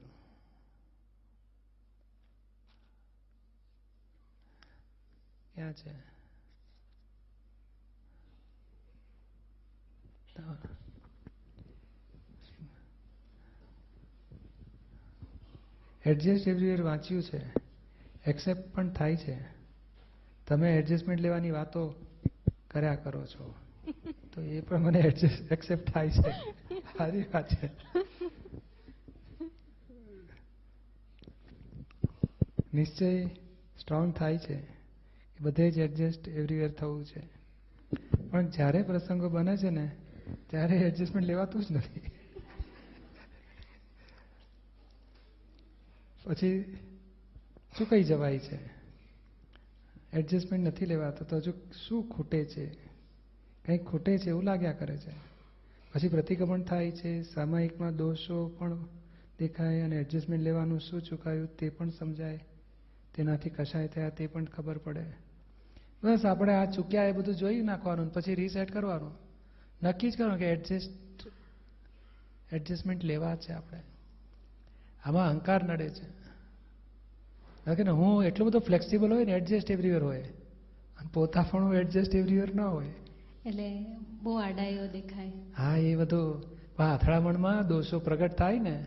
ક્યાં 5.55 5.73
છે? 5.73 6.09
એડજસ્ટ 16.05 16.47
એવરીવેર 16.47 16.81
વાંચ્યું 16.81 17.23
છે. 17.23 17.41
એક્સેપ્ટ 18.25 18.73
પણ 18.73 18.89
થાય 18.89 19.15
છે. 19.15 19.37
તમે 20.47 20.77
એડજસ્ટમેન્ટ 20.77 21.21
લેવાની 21.21 21.51
વાતો 21.51 21.95
કર્યા 22.71 22.95
કરો 22.95 23.25
છો. 23.25 23.55
તો 24.33 24.41
એ 24.41 24.61
પણ 24.61 24.79
મને 24.79 24.99
એક્સેપ્ટ 25.51 25.91
થાય 25.91 26.09
છે. 26.09 26.31
સારી 26.79 27.21
વાત 27.21 27.53
છે. 27.53 27.69
નિશ્ચય 32.73 33.25
સ્ટ્રોંગ 33.79 34.13
થાય 34.13 34.37
છે 34.37 34.55
કે 34.55 35.41
બધે 35.41 35.71
જ 35.71 35.77
એડજસ્ટ 35.77 36.27
એવરીવેર 36.27 36.71
થવું 36.71 37.05
છે. 37.05 37.39
પણ 38.31 38.47
જ્યારે 38.47 38.81
પ્રસંગો 38.81 39.29
બને 39.29 39.57
છે 39.57 39.69
ને, 39.69 39.91
ત્યારે 40.47 40.75
એડજસ્ટમેન્ટ 40.75 41.27
લેવાતું 41.27 41.63
જ 41.63 41.71
નથી. 41.71 42.08
પછી 46.29 46.77
ચૂકાઈ 47.77 48.03
જવાય 48.03 48.39
છે? 48.39 48.59
એડજસ્ટમેન્ટ 50.13 50.67
નથી 50.67 50.85
લેવાતો 50.85 51.25
તો 51.25 51.37
હજુ 51.37 51.51
શું 51.87 52.09
ખૂટે 52.09 52.45
છે? 52.45 52.65
કંઈક 53.65 53.83
ખૂટે 53.83 54.17
છે 54.17 54.29
એવું 54.29 54.43
લાગ્યા 54.43 54.71
કરે 54.71 54.97
છે. 54.97 55.11
પછી 55.93 56.07
પ્રતિક્રમણ 56.07 56.61
થાય 56.61 56.91
છે, 56.91 57.21
સામાયિકમાં 57.21 57.95
દોષો 57.95 58.47
પણ 58.47 58.85
દેખાય 59.39 59.81
અને 59.81 59.95
એડજસ્ટમેન્ટ 59.95 60.43
લેવાનું 60.43 60.79
શું 60.79 61.01
ચૂકાયું 61.01 61.57
તે 61.57 61.69
પણ 61.69 61.89
સમજાય. 61.89 62.45
તેનાથી 63.15 63.49
કશાય 63.49 63.87
થયા 63.87 64.09
તે 64.09 64.27
પણ 64.27 64.45
ખબર 64.45 64.77
પડે. 64.77 65.05
બસ 66.03 66.25
આપણે 66.25 66.53
આ 66.53 66.71
ચૂક્યા 66.71 67.03
એ 67.03 67.11
બધું 67.11 67.35
જોઈ 67.35 67.61
નાખવાનું 67.61 68.13
પછી 68.13 68.35
રીસેટ 68.35 68.71
કરવાનું. 68.71 69.11
નક્કી 69.83 70.11
જ 70.11 70.17
કરવાનું 70.17 70.39
કે 70.39 70.45
એડજસ્ટ 70.45 71.27
એડજસ્ટમેન્ટ 72.53 73.03
લેવા 73.03 73.35
છે 73.35 73.51
આપણે. 73.51 73.81
આમાં 75.03 75.29
અહંકાર 75.29 75.63
નડે 75.63 75.89
છે. 75.89 76.18
કારણ 77.65 77.75
કે 77.75 77.83
હું 77.83 78.23
એટલો 78.23 78.45
બધો 78.45 78.59
ફ્લેક્સિબલ 78.59 79.13
હોય 79.13 79.25
ને 79.25 79.31
એડજસ્ટ 79.31 79.71
એવરીવેર 79.71 80.03
હોય. 80.03 80.21
અને 80.97 81.09
પોતાપણું 81.13 81.75
એડજસ્ટ 81.75 82.15
એવરીવેર 82.15 82.55
ના 82.55 82.67
હોય. 82.67 82.93
એટલે 83.45 83.85
બહુ 84.23 84.35
આડાઈઓ 84.35 84.87
દેખાય. 84.87 85.31
હા 85.57 85.75
એ 85.77 85.95
બધું. 85.95 86.59
અથડામણમાં 86.77 87.67
દોષો 87.67 87.99
પ્રગટ 87.99 88.33
થાય 88.37 88.59
ને 88.59 88.85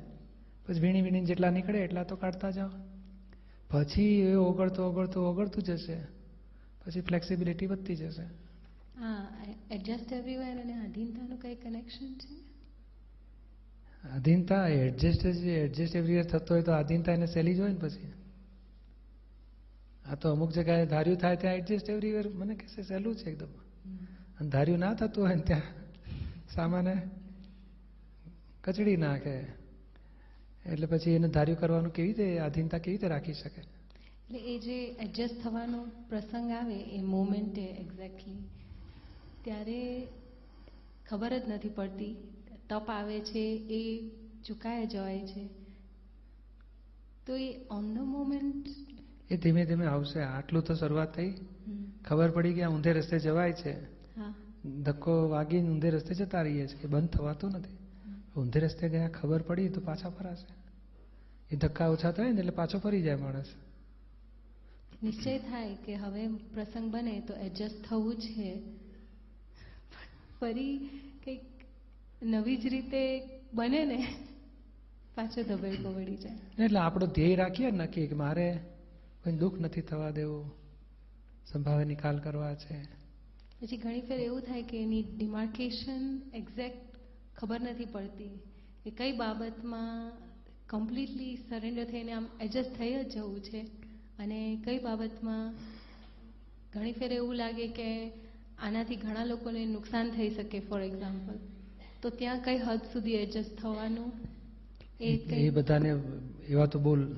પછી 0.66 0.80
વીણી 0.80 1.02
વીણી 1.02 1.24
જેટલા 1.24 1.50
નીકળે 1.50 1.78
એટલા 1.78 2.04
તો 2.04 2.16
કાઢતા 2.16 2.50
જાઓ. 2.50 2.70
પછી 3.70 4.20
એ 4.20 4.34
ઓગળતું 4.34 4.86
ઓગળતું 4.86 5.28
ઓગળતું 5.28 5.62
જશે. 5.62 5.96
પછી 6.84 7.00
ફ્લેક્સિબિલિટી 7.00 7.66
વધતી 7.66 7.96
જશે. 7.96 8.22
હા 8.98 9.28
એડજસ્ટ 9.70 10.12
એવરીવેર 10.12 10.60
અને 10.60 10.74
અધીનતાનું 10.84 11.38
કંઈ 11.38 11.54
કનેક્શન 11.54 12.14
છે? 12.14 12.34
આધીનતા 14.04 14.68
એડજસ્ટ 14.68 15.26
એડજસ્ટ 15.46 15.96
એવરીવેર 15.96 16.24
થતો 16.24 16.54
હોય 16.54 16.62
તો 16.62 16.72
આધીનતા 16.72 17.12
એને 17.12 17.26
સહેલી 17.26 17.54
જ 17.54 17.60
હોય 17.60 17.72
ને 17.72 17.78
પછી. 17.78 18.12
આ 20.06 20.14
તો 20.14 20.30
અમુક 20.30 20.50
જગ્યાએ 20.52 20.86
ધાર્યું 20.86 21.18
થાય 21.18 21.36
ત્યાં 21.36 21.54
એડજસ્ટ 21.54 21.90
એવરીવેર 21.90 22.28
મને 22.28 22.54
કહેશે 22.54 22.82
સહેલું 22.82 23.16
છે 23.16 23.30
એકદમ. 23.30 23.52
અને 24.40 24.48
ધાર્યું 24.48 24.78
ના 24.78 24.94
થતું 24.94 25.24
હોય 25.24 25.34
ને 25.34 25.42
ત્યાં 25.42 25.62
સામાન્ય 26.54 26.96
કચડી 28.64 28.96
નાખે. 28.96 29.36
એટલે 30.66 30.86
પછી 30.86 31.10
એને 31.10 31.28
ધાર્યું 31.28 31.60
કરવાનું 31.60 31.92
કેવી 31.92 32.08
રીતે 32.08 32.38
આધીનતા 32.38 32.78
કેવી 32.78 32.96
રીતે 32.96 33.08
રાખી 33.08 33.32
શકે? 33.32 33.60
એટલે 33.60 34.38
એ 34.38 34.58
જે 34.58 34.84
એડજસ્ટ 34.84 35.42
થવાનો 35.42 35.86
પ્રસંગ 36.08 36.50
આવે 36.50 36.74
એ 36.74 37.00
મોમેન્ટે 37.02 37.64
એક્ઝેક્ટલી 37.64 38.36
ત્યારે 39.44 40.08
ખબર 41.08 41.38
જ 41.38 41.42
નથી 41.48 41.68
પડતી. 41.68 42.14
તપ 42.68 42.90
આવે 42.90 43.20
છે 43.20 43.44
એ 43.70 44.10
ચૂકાયા 44.46 44.84
જવાય 44.84 45.26
છે. 45.26 45.48
તો 47.26 47.36
એ 47.36 47.56
ઓન 47.70 47.94
ધ 47.94 47.98
મોમેન્ટ 47.98 48.66
એ 49.32 49.36
ધીમે 49.36 49.64
ધીમે 49.64 49.86
આવશે. 49.86 50.20
આટલું 50.20 50.62
તો 50.62 50.74
શરૂઆત 50.74 51.14
થઈ. 51.16 51.30
ખબર 52.04 52.30
પડી 52.30 52.54
કે 52.54 52.62
આ 52.62 52.70
ઊંધે 52.70 52.92
રસ્તે 52.92 53.18
જવાય 53.18 53.52
છે. 53.52 53.74
ધક્કો 54.82 55.28
વાગીને 55.28 55.68
ઊંધે 55.68 55.90
રસ્તે 55.90 56.14
જતા 56.14 56.42
રહીએ 56.42 56.66
છીએ. 56.66 56.86
બંધ 56.86 57.10
થવાતું 57.10 57.50
નથી. 57.50 57.76
ઊંધે 58.40 58.60
રસ્તે 58.60 58.88
ગયા 58.88 59.08
ખબર 59.08 59.42
પડી 59.42 59.68
તો 59.68 59.80
પાછા 59.80 60.08
ફરાશે. 60.08 60.50
એ 61.50 61.56
ધક્કા 61.56 61.88
ઓછા 61.88 62.12
થાય 62.12 62.32
ને 62.32 62.38
એટલે 62.38 62.50
પાછો 62.50 62.78
ફરી 62.78 63.02
જાય 63.02 63.16
માણસ. 63.16 63.50
નિશ્ચય 65.02 65.38
થાય 65.38 65.74
કે 65.74 65.94
હવે 65.94 66.26
પ્રસંગ 66.28 66.90
બને 66.92 67.20
તો 67.20 67.34
એડજસ્ટ 67.34 67.84
થવું 67.88 68.14
છે. 68.16 68.62
ફરી 70.40 70.78
કંઈક 71.24 71.40
નવી 72.22 72.56
જ 72.56 72.66
રીતે 72.66 73.02
બને 73.54 73.84
ને 73.84 74.14
પાછો 75.14 75.42
ધબેડકો 75.42 75.92
વળી 75.92 76.16
જાય. 76.16 76.64
એટલે 76.64 76.78
આપણો 76.78 77.06
ધ્યેય 77.06 77.34
રાખીએ 77.34 77.70
નક્કી 77.70 78.06
કે 78.06 78.14
મારે 78.14 78.46
કોઈ 79.24 79.32
દુઃખ 79.32 79.60
નથી 79.60 79.80
થવા 79.80 80.10
દેવું. 80.10 80.50
સંભાવે 81.52 81.84
નિકાલ 81.84 82.18
કરવા 82.18 82.54
છે. 82.54 82.82
પછી 83.60 83.76
ઘણી 83.76 84.00
ફેર 84.00 84.20
એવું 84.20 84.40
થાય 84.40 84.62
કે 84.62 84.82
એની 84.82 85.02
ડિમાર્કેશન 85.02 86.22
એક્ઝેક્ટ 86.34 86.96
ખબર 87.36 87.60
નથી 87.60 87.84
પડતી. 87.84 88.30
કે 88.84 88.90
કઈ 88.90 89.12
બાબતમાં 89.12 90.12
કમ્પ્લીટલી 90.66 91.36
સરેન્ડર 91.36 91.84
થઈને 91.84 92.12
આમ 92.12 92.26
એડજસ્ટ 92.40 92.78
થઈ 92.78 93.04
જ 93.04 93.08
જવું 93.14 93.40
છે 93.40 93.60
અને 94.18 94.62
કઈ 94.64 94.78
બાબતમાં 94.78 95.54
ઘણી 96.72 96.92
ફેર 96.92 97.12
એવું 97.12 97.34
લાગે 97.34 97.68
કે 97.68 98.08
આનાથી 98.58 98.96
ઘણા 98.96 99.24
લોકોને 99.24 99.66
નુકસાન 99.66 100.10
થઈ 100.10 100.30
શકે 100.30 100.60
ફોર 100.60 100.80
એક્ઝામ્પલ 100.80 101.38
તો 102.02 102.08
ત્યાં 102.10 102.40
કઈ 102.40 102.58
હદ 102.58 102.80
સુધી 102.92 103.12
એડજસ્ટ 103.14 103.58
થવાનું? 103.58 104.12
એ 105.00 105.16
એ 105.16 105.50
બધાને 105.50 105.88
એવા 106.48 106.66
તો 106.66 106.78
બોલ 106.78 107.16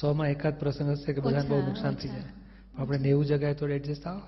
સો 0.00 0.12
માં 0.12 0.28
એકાદ 0.28 0.58
પ્રસંગ 0.58 0.90
હશે 0.90 1.12
કે 1.12 1.20
બધાને 1.20 1.48
બહુ 1.48 1.60
નુકસાન 1.60 1.94
થઈ. 1.94 2.08
જાય. 2.08 2.24
આપણે 2.78 2.98
નેવું 2.98 3.24
જગ્યાએ 3.26 3.54
તો 3.54 3.68
એડજસ્ટ 3.68 4.06
આવો 4.06 4.22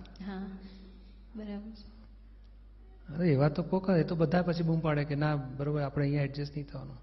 બરાબર 1.36 3.14
અરે 3.14 3.28
એવા 3.32 3.48
તો 3.48 3.62
કોક 3.62 3.88
એ 3.90 4.02
તો 4.02 4.14
બધા 4.14 4.42
પછી 4.42 4.62
બૂમ 4.62 4.80
પાડે 4.80 5.04
કે 5.04 5.14
ના 5.14 5.36
બરોબર 5.36 5.80
આપણે 5.80 6.04
અહીંયા 6.04 6.22
એડજસ્ટ 6.22 6.54
નહીં 6.56 6.66
થવાનું. 6.66 6.98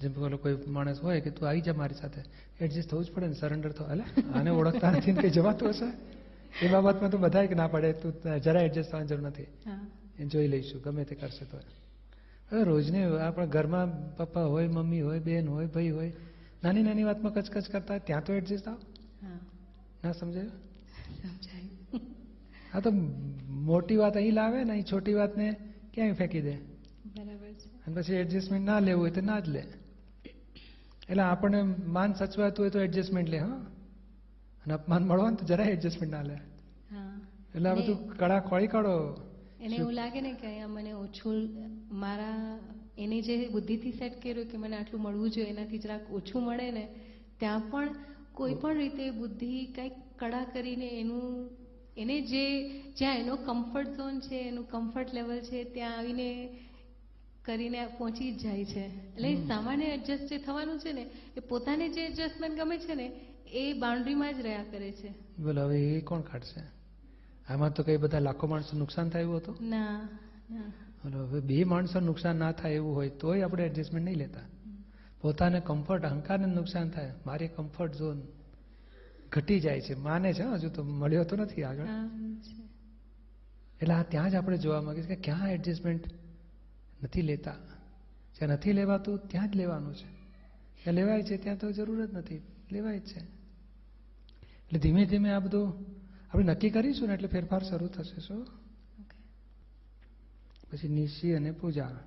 જેમ 0.00 0.12
કે 0.12 0.36
કોઈ 0.36 0.56
માણસ 0.66 1.00
હોય 1.00 1.20
કે 1.20 1.30
તું 1.30 1.48
આવી 1.48 1.60
જા 1.60 1.72
મારી 1.72 1.94
સાથે 1.94 2.20
એડજસ્ટ 2.60 2.90
થવું 2.90 3.04
જ 3.04 3.12
પડે 3.12 3.26
ને 3.26 3.34
સરેન્ડર 3.34 3.72
તો 3.72 3.84
એટલે 3.84 4.04
આને 4.34 4.50
ઓળખતા 4.50 4.90
નથી 4.90 5.12
કઈ 5.12 5.30
જવાતું 5.30 5.68
હશે? 5.68 5.88
એ 6.66 6.70
બાબતમાં 6.70 7.10
તો 7.10 7.18
બધા 7.18 7.46
કે 7.46 7.54
ના 7.54 7.66
પડે 7.66 7.92
તું 7.92 8.40
જરા 8.40 8.62
એડજસ્ટ 8.62 8.90
થવાની 8.90 9.06
જરૂર 9.06 9.22
નથી. 9.22 9.46
એ 10.18 10.24
જોઈ 10.24 10.48
લઈશું 10.48 10.82
ગમે 10.82 11.04
તે 11.04 11.14
કરશે 11.14 11.44
તો. 11.44 11.58
રોજને 12.64 13.00
આપણા 13.18 13.46
ઘરમાં 13.46 14.16
પપ્પા 14.16 14.44
હોય 14.44 14.68
મમ્મી 14.68 15.00
હોય 15.00 15.18
બેન 15.18 15.48
હોય 15.48 15.66
ભાઈ 15.66 15.90
હોય 15.90 16.12
નાની 16.62 16.84
નાની 16.84 17.04
વાતમાં 17.04 17.34
કચકચ 17.34 17.66
કરતા 17.70 17.98
ત્યાં 18.02 18.24
તો 18.24 18.32
એડજસ્ટ 18.34 18.64
થાવ 18.64 18.80
હા. 19.22 19.38
ના 20.02 20.14
સમજાયું? 20.14 20.52
સમજાયું. 21.16 22.02
હા 22.70 22.80
તો 22.80 22.90
મોટી 23.66 23.98
વાત 23.98 24.16
અહીં 24.16 24.36
લાવે 24.36 24.58
ને 24.62 24.74
અહીં 24.74 24.86
છોટી 24.86 25.16
વાતને 25.16 25.46
ક્યાંય 25.92 26.16
ફેંકી 26.16 26.44
દે? 26.44 26.54
બરાબર 27.06 27.52
છે. 27.54 27.68
અને 27.82 27.94
પછી 27.96 28.18
એડજસ્ટમેન્ટ 28.18 28.66
ના 28.66 28.80
લેવું 28.80 29.02
હોય 29.02 29.14
તો 29.14 29.22
ના 29.22 29.40
જ 29.42 29.54
લે. 29.54 29.62
એટલે 31.08 31.22
આપણને 31.24 31.60
માન 31.90 32.10
સચવાતું 32.16 32.62
હોય 32.62 32.72
તો 32.72 32.80
એડજસ્ટમેન્ટ 32.80 33.30
લે 33.30 33.38
હા. 33.40 33.60
અને 34.64 34.74
અપમાન 34.74 35.02
મળવાનું 35.04 35.38
તો 35.38 35.44
જરાય 35.46 35.74
એડજસ્ટમેન્ટ 35.76 36.14
ના 36.14 36.24
લે. 36.24 36.36
હા. 36.90 37.16
એટલે 37.54 37.68
આ 37.68 37.76
બધું 37.78 37.98
કડા 38.12 38.40
ખોળી 38.42 38.70
કાઢો. 38.70 38.96
એને 39.60 39.74
એવું 39.76 39.94
લાગે 39.94 40.20
ને 40.20 40.32
કે 40.34 40.46
અહીંયા 40.46 40.74
મને 40.74 40.92
ઓછું 40.96 41.38
મારા 41.94 42.40
એને 42.98 43.22
જે 43.22 43.48
બુદ્ધિથી 43.48 43.92
સેટ 43.92 44.22
કર્યું 44.22 44.46
કે 44.46 44.56
મને 44.56 44.76
આટલું 44.76 45.02
મળવું 45.02 45.30
જોઈએ 45.30 45.46
એનાથી 45.46 45.78
જરાક 45.78 46.12
ઓછું 46.12 46.42
મળે 46.42 46.70
ને 46.70 46.88
ત્યાં 47.38 47.60
પણ 47.70 47.88
કોઈ 48.32 48.54
પણ 48.54 48.76
રીતે 48.76 49.10
બુદ્ધિ 49.10 49.66
કંઈક 49.66 49.92
કડા 50.18 50.44
કરીને 50.44 50.88
એનું 50.88 51.50
એને 51.96 52.20
જે 52.20 52.68
જ્યાં 52.70 53.16
એનો 53.16 53.36
કમ્ફર્ટ 53.36 53.96
ઝોન 53.96 54.20
છે 54.20 54.48
એનું 54.48 54.68
કમ્ફર્ટ 54.68 55.14
લેવલ 55.14 55.40
છે 55.40 55.64
ત્યાં 55.64 55.98
આવીને 55.98 56.58
કરીને 57.44 57.86
પહોંચી 57.86 58.32
જ 58.32 58.38
જાય 58.38 58.64
છે. 58.64 58.84
એટલે 58.86 59.46
સામાન્ય 59.46 59.84
એડજસ્ટ 59.84 60.28
જે 60.28 60.38
થવાનું 60.38 60.78
છે 60.78 60.92
ને 60.92 61.10
એ 61.36 61.40
પોતાને 61.40 61.88
જે 61.88 62.06
એડજસ્ટમેન્ટ 62.06 62.60
ગમે 62.60 62.78
છે 62.78 62.94
ને 62.94 63.12
એ 63.52 63.72
બાઉન્ડ્રીમાં 63.72 64.34
જ 64.34 64.40
રહ્યા 64.40 64.64
કરે 64.70 64.92
છે. 64.92 65.14
બોલો 65.42 65.62
હવે 65.62 65.80
એ 65.80 66.00
કોણ 66.00 66.20
કાઢશે? 66.20 66.60
આમાં 67.48 67.72
તો 67.72 67.82
કઈ 67.82 67.96
બધા 67.96 68.18
લાખો 68.18 68.46
માણસો 68.46 68.76
નુકસાન 68.76 69.08
થયું 69.08 69.36
હતું? 69.36 69.56
ના 69.60 70.08
ના. 70.50 70.72
હવે 71.04 71.40
બે 71.40 71.64
માણસો 71.64 72.00
નુકસાન 72.00 72.36
ના 72.36 72.52
થાય 72.52 72.72
એવું 72.72 72.94
હોય 72.94 73.08
તોય 73.08 73.42
આપણે 73.42 73.64
એડજસ્ટમેન્ટ 73.64 74.04
નહીં 74.04 74.16
લેતા. 74.16 74.40
પોતાને 75.20 75.60
કમ્ફર્ટ 75.60 76.02
અહંકારને 76.02 76.46
નુકસાન 76.46 76.90
થાય. 76.90 77.14
મારી 77.26 77.48
કમ્ફર્ટ 77.48 77.94
ઝોન 77.94 78.22
ઘટી 79.32 79.60
જાય 79.60 79.80
છે. 79.80 79.94
માને 79.94 80.32
છે 80.32 80.42
હજુ 80.42 80.68
તો 80.68 80.82
મળ્યો 80.82 81.24
તો 81.24 81.36
નથી 81.36 81.62
આગળ. 81.62 81.86
એટલે 83.82 83.94
આ 83.94 84.02
ત્યાં 84.02 84.30
જ 84.30 84.34
આપણે 84.34 84.58
જોવા 84.58 84.82
માંગીએ 84.82 85.06
કે 85.06 85.16
ક્યાં 85.16 85.52
એડજસ્ટમેન્ટ 85.52 86.04
નથી 87.02 87.22
લેતા. 87.22 87.54
જ્યાં 88.34 88.48
નથી 88.48 88.72
લેવાતું 88.72 89.18
ત્યાં 89.28 89.50
જ 89.50 89.56
લેવાનું 89.56 89.94
છે. 89.94 90.12
જ્યાં 90.82 90.94
લેવાય 90.94 91.22
છે 91.22 91.36
ત્યાં 91.36 91.58
તો 91.58 91.72
જરૂર 91.72 92.06
જ 92.06 92.14
નથી. 92.14 92.42
લેવાય 92.72 92.98
જ 92.98 93.02
છે. 93.02 93.20
એટલે 94.40 94.78
ધીમે 94.78 95.06
ધીમે 95.06 95.30
આ 95.30 95.38
બધું 95.38 95.86
આપણે 96.30 96.44
નક્કી 96.44 96.70
કરીશું 96.70 97.08
ને 97.08 97.14
એટલે 97.14 97.28
ફેરફાર 97.28 97.62
શરૂ 97.62 97.86
થશે 97.86 98.20
શું? 98.20 98.46
પછી 100.72 100.88
નિશી 100.88 101.34
અને 101.34 101.50
પૂજા. 101.50 101.98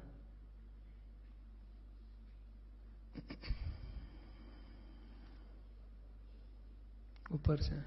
ઉપર 7.31 7.57
છે. 7.57 7.77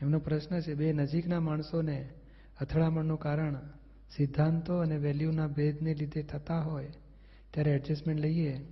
એમનો 0.00 0.18
પ્રશ્ન 0.18 0.60
છે, 0.60 0.74
બે 0.74 0.92
નજીકના 0.92 1.40
માણસોને 1.40 2.12
અથડામણનું 2.60 3.18
કારણ 3.18 3.56
સિદ્ધાંતો 4.16 4.78
અને 4.78 4.96
વેલ્યુના 4.96 5.46
ભેદને 5.46 5.94
લીધે 5.94 6.22
થતા 6.22 6.60
હોય, 6.60 6.92
ત્યારે 7.50 7.70
એડજસ્ટમેન્ટ 7.70 8.20
લઈએ 8.20 8.66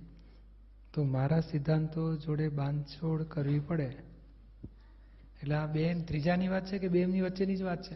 તો 0.93 1.03
મારા 1.03 1.39
સિદ્ધાંતો 1.39 2.17
જોડે 2.17 2.49
બાંધછોડ 2.49 3.23
કરવી 3.23 3.59
પડે. 3.59 4.12
એટલે 5.43 5.55
આ 5.55 5.67
બેન 5.67 5.97
ત્રીજાની 6.05 6.49
વાત 6.49 6.65
છે 6.65 6.77
કે 6.79 6.87
બે 6.89 6.99
એમની 7.01 7.21
વચ્ચેની 7.21 7.57
જ 7.57 7.63
વાત 7.63 7.81
છે? 7.81 7.95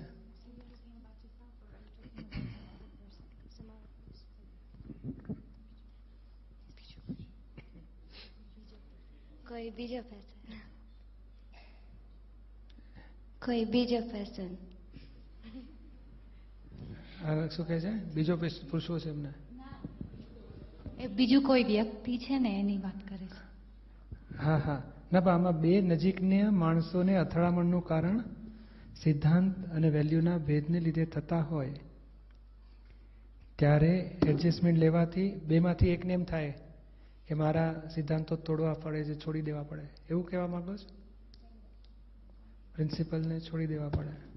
કોઈ 9.46 9.72
બીજો 9.72 10.02
ફેશન 10.04 10.40
કોઈ 13.42 13.66
બીજો 13.66 14.02
ફેશન 14.04 14.52
આ 17.22 17.50
શું 17.50 17.66
કહે 17.66 17.78
છે? 17.80 17.92
બીજો 18.14 18.34
પૂછવો 18.70 18.96
છે 19.00 19.10
એમને. 19.10 19.32
એ 21.00 21.06
બીજું 21.08 21.44
કોઈ 21.44 21.64
વ્યક્તિ 21.64 22.14
છે 22.18 22.36
ને 22.40 22.52
એની 22.60 22.78
વાત 22.78 23.00
કરે 23.06 23.26
છે. 23.26 23.42
હા 24.38 24.60
હા. 24.60 24.82
ના 25.12 25.20
આમાં 25.20 25.62
બે 25.62 25.82
નજીકના 25.82 26.52
માણસોને 26.52 27.16
અથડામણનું 27.16 27.86
કારણ, 27.86 28.24
સિદ્ધાંત 29.04 29.70
અને 29.70 29.90
વેલ્યુના 29.90 30.38
ભેદને 30.38 30.80
લીધે 30.80 31.06
થતા 31.06 31.42
હોય. 31.42 31.74
ત્યારે 33.56 34.20
એડજસ્ટમેન્ટ 34.28 34.80
લેવાથી 34.80 35.32
બેમાંથી 35.32 35.90
એકને 35.90 36.14
એમ 36.14 36.24
થાય 36.24 36.54
કે 37.28 37.34
મારા 37.34 37.84
સિદ્ધાંતો 37.94 38.36
તોડવા 38.36 38.74
પડે 38.74 39.04
છે, 39.04 39.16
છોડી 39.16 39.42
દેવા 39.42 39.64
પડે. 39.64 39.82
એવું 40.10 40.26
કહેવા 40.26 40.48
માગો 40.48 40.76
છો? 40.76 40.98
પ્રિન્સિપલને 42.76 43.40
છોડી 43.40 43.68
દેવા 43.68 43.90
પડે 43.90 44.28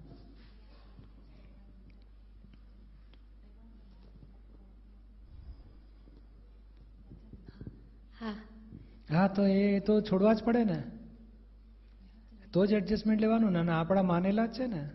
હા 8.21 8.35
હા, 9.13 9.29
તો 9.29 9.47
એ 9.47 9.81
તો 9.81 10.01
છોડવા 10.01 10.33
જ 10.33 10.43
પડે 10.45 10.65
ને. 10.65 10.83
તો 12.53 12.67
જ 12.67 12.73
એડજસ્ટમેન્ટ 12.73 13.21
લેવાનું 13.21 13.53
ને 13.53 13.73
આપણા 13.73 14.03
માનેલા 14.03 14.47
જ 14.47 14.53
છે 14.53 14.67
ને. 14.67 14.89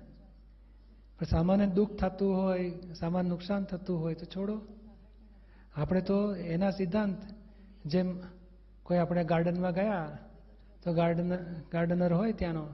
પણ 1.19 1.25
સામાન્ય 1.25 1.67
દુઃખ 1.67 1.95
થતું 1.95 2.36
હોય, 2.36 2.74
સામાન્ય 3.00 3.29
નુકસાન 3.29 3.63
થતું 3.63 4.00
હોય, 4.00 4.15
તો 4.15 4.25
છોડો. 4.25 4.62
આપણે 5.75 6.01
તો 6.01 6.36
એના 6.36 6.72
સિદ્ધાંત, 6.72 7.17
જેમ 7.86 8.19
કોઈ 8.84 8.98
આપણે 8.98 9.24
ગાર્ડનમાં 9.24 9.74
ગયા, 9.74 10.17
તો 10.84 10.93
ગાર્ડન, 10.93 11.36
ગાર્ડનર 11.72 12.13
હોય 12.13 12.34
ત્યાંનો, 12.34 12.67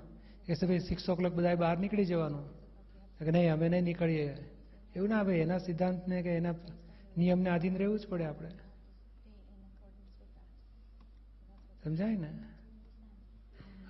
એ 0.49 0.53
છે 0.53 0.67
ભાઈ 0.67 0.79
સિક્સ 0.79 1.09
ઓ 1.09 1.15
ક્લોક 1.15 1.33
બધા 1.33 1.55
બહાર 1.55 1.77
નીકળી 1.77 2.05
જવાનું. 2.05 2.49
કે 3.19 3.31
નહીં, 3.31 3.53
અમે 3.53 3.69
નહીં 3.69 3.83
નીકળીએ. 3.83 4.37
એવું 4.95 5.09
ના 5.09 5.23
ભાઈ 5.23 5.35
એના 5.35 5.57
સિદ્ધાંતને 5.57 6.21
કે 6.21 6.29
એના 6.29 6.53
નિયમને 7.17 7.49
આધીન 7.49 7.77
રહેવું 7.77 7.99
જ 7.99 8.07
પડે 8.07 8.25
આપણે. 8.25 8.49
સમજાય 11.83 12.15
ને? 12.15 12.33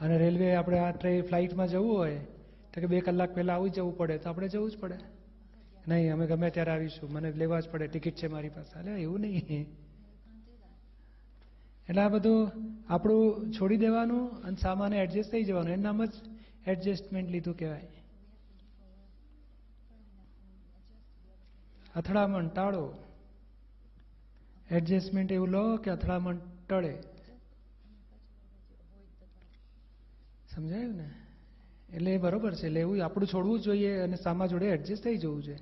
અને 0.01 0.17
રેલવે 0.17 0.55
આપણે 0.55 0.79
આ 0.79 0.91
ટ્રેન 0.91 1.21
ફ્લાઇટમાં 1.21 1.67
જવું 1.67 1.97
હોય, 1.97 2.19
તો 2.73 2.81
કે 2.81 2.85
બે 2.85 2.99
કલાક 2.99 3.35
પહેલાં 3.35 3.55
આવી 3.55 3.69
જવું 3.69 3.97
પડે, 3.97 4.17
તો 4.17 4.29
આપણે 4.29 4.47
જવું 4.47 4.71
જ 4.71 4.77
પડે. 4.77 4.97
નહીં, 5.87 6.13
અમે 6.13 6.27
ગમે 6.27 6.49
ત્યારે 6.49 6.71
આવીશું. 6.71 7.11
મને 7.11 7.31
લેવા 7.31 7.59
જ 7.59 7.69
પડે, 7.69 7.87
ટિકિટ 7.87 8.15
છે 8.15 8.27
મારી 8.27 8.49
પાસે. 8.49 8.79
અરે 8.79 9.01
એવું 9.01 9.19
નહીં. 9.19 9.61
એટલે 11.89 12.01
આ 12.01 12.09
બધું 12.09 12.51
આપણું 12.89 13.53
છોડી 13.53 13.77
દેવાનું 13.77 14.31
અને 14.31 14.55
સામાન 14.55 14.93
એડજસ્ટ 14.93 15.31
થઈ 15.31 15.43
જવાનું. 15.43 15.71
એનું 15.71 15.83
નામ 15.83 16.05
જ 16.05 16.11
એડજસ્ટમેન્ટ 16.67 17.29
લીધું 17.29 17.57
કહેવાય. 17.57 17.87
અથડામણ 21.95 22.47
ટાળો. 22.47 22.93
એડજસ્ટમેન્ટ 24.71 25.31
એવું 25.31 25.47
લો 25.47 25.77
કે 25.77 25.91
અથડામણ 25.91 26.37
ટળે. 26.69 26.97
સમજાયું 30.55 30.95
ને? 30.95 31.09
એટલે 31.89 32.11
એ 32.11 32.17
બરોબર 32.17 32.55
છે 32.55 32.65
એટલે 32.67 32.79
એવું 32.79 33.05
આપણું 33.05 33.27
છોડવું 33.27 33.61
જોઈએ 33.61 34.01
અને 34.01 34.15
સામા 34.15 34.47
જોડે 34.47 34.65
એડજસ્ટ 34.65 35.03
થઈ 35.03 35.17
જવું 35.17 35.43
જોઈએ. 35.43 35.59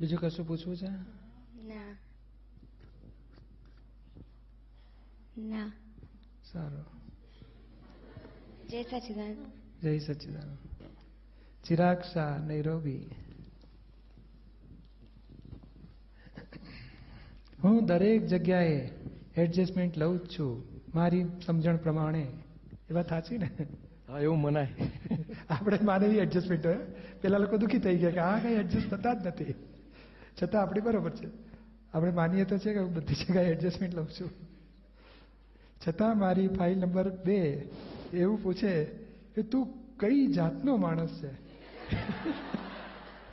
બીજું 0.00 0.20
કશું 0.20 0.46
પૂછવું 0.46 0.76
છે? 0.76 0.88
ના. 1.66 1.92
ના. 5.36 5.70
સારું. 6.52 6.84
જય 8.70 8.82
સચિદાન 8.82 9.36
જય 9.82 9.98
સચિદાન 9.98 10.58
ચિરાગ 11.64 12.00
શાહ 12.02 12.38
નૈરોબી. 12.38 13.27
હું 17.64 17.86
દરેક 17.86 18.26
જગ્યાએ 18.26 18.88
એડજસ્ટમેન્ટ 19.36 19.98
લઉં 19.98 20.18
જ 20.18 20.26
છું. 20.26 20.64
મારી 20.94 21.26
સમજણ 21.46 21.76
પ્રમાણે. 21.76 22.26
એ 22.90 22.94
વાત 22.94 23.08
સાચી 23.08 23.38
ને? 23.38 23.50
હા 24.08 24.18
એવું 24.18 24.40
મનાય. 24.40 24.68
આપણે 25.50 25.78
માનવી 25.82 26.18
એડજસ્ટમેન્ટ 26.18 26.66
હોય. 26.66 26.76
પેલા 27.20 27.38
લોકો 27.38 27.56
દુઃખી 27.56 27.78
થઈ 27.78 27.96
ગયા 27.96 28.10
કે 28.10 28.18
આ 28.18 28.38
કઈ 28.38 28.52
એડજસ્ટ 28.52 28.94
થતા 28.94 29.14
જ 29.14 29.26
નથી. 29.26 29.54
છતાં 30.42 30.62
આપણી 30.62 30.80
બરોબર 30.80 31.10
છે. 31.10 31.28
આપણે 31.92 32.12
માનીએ 32.12 32.44
તો 32.44 32.58
છે 32.58 32.72
કે 32.72 32.78
હું 32.78 32.94
બધી 32.94 33.14
જગ્યાએ 33.14 33.44
એડજસ્ટમેન્ટ 33.44 33.94
લઉં 33.94 34.06
છું. 34.06 34.30
છતાં 35.88 36.18
મારી 36.18 36.48
ફાઇલ 36.48 36.78
નંબર 36.78 37.12
બે 37.24 37.68
એવું 38.12 38.42
પૂછે 38.42 38.86
કે 39.34 39.42
તું 39.42 39.96
કઈ 39.96 40.26
જાતનો 40.26 40.76
માણસ 40.76 41.22
છે? 41.22 41.32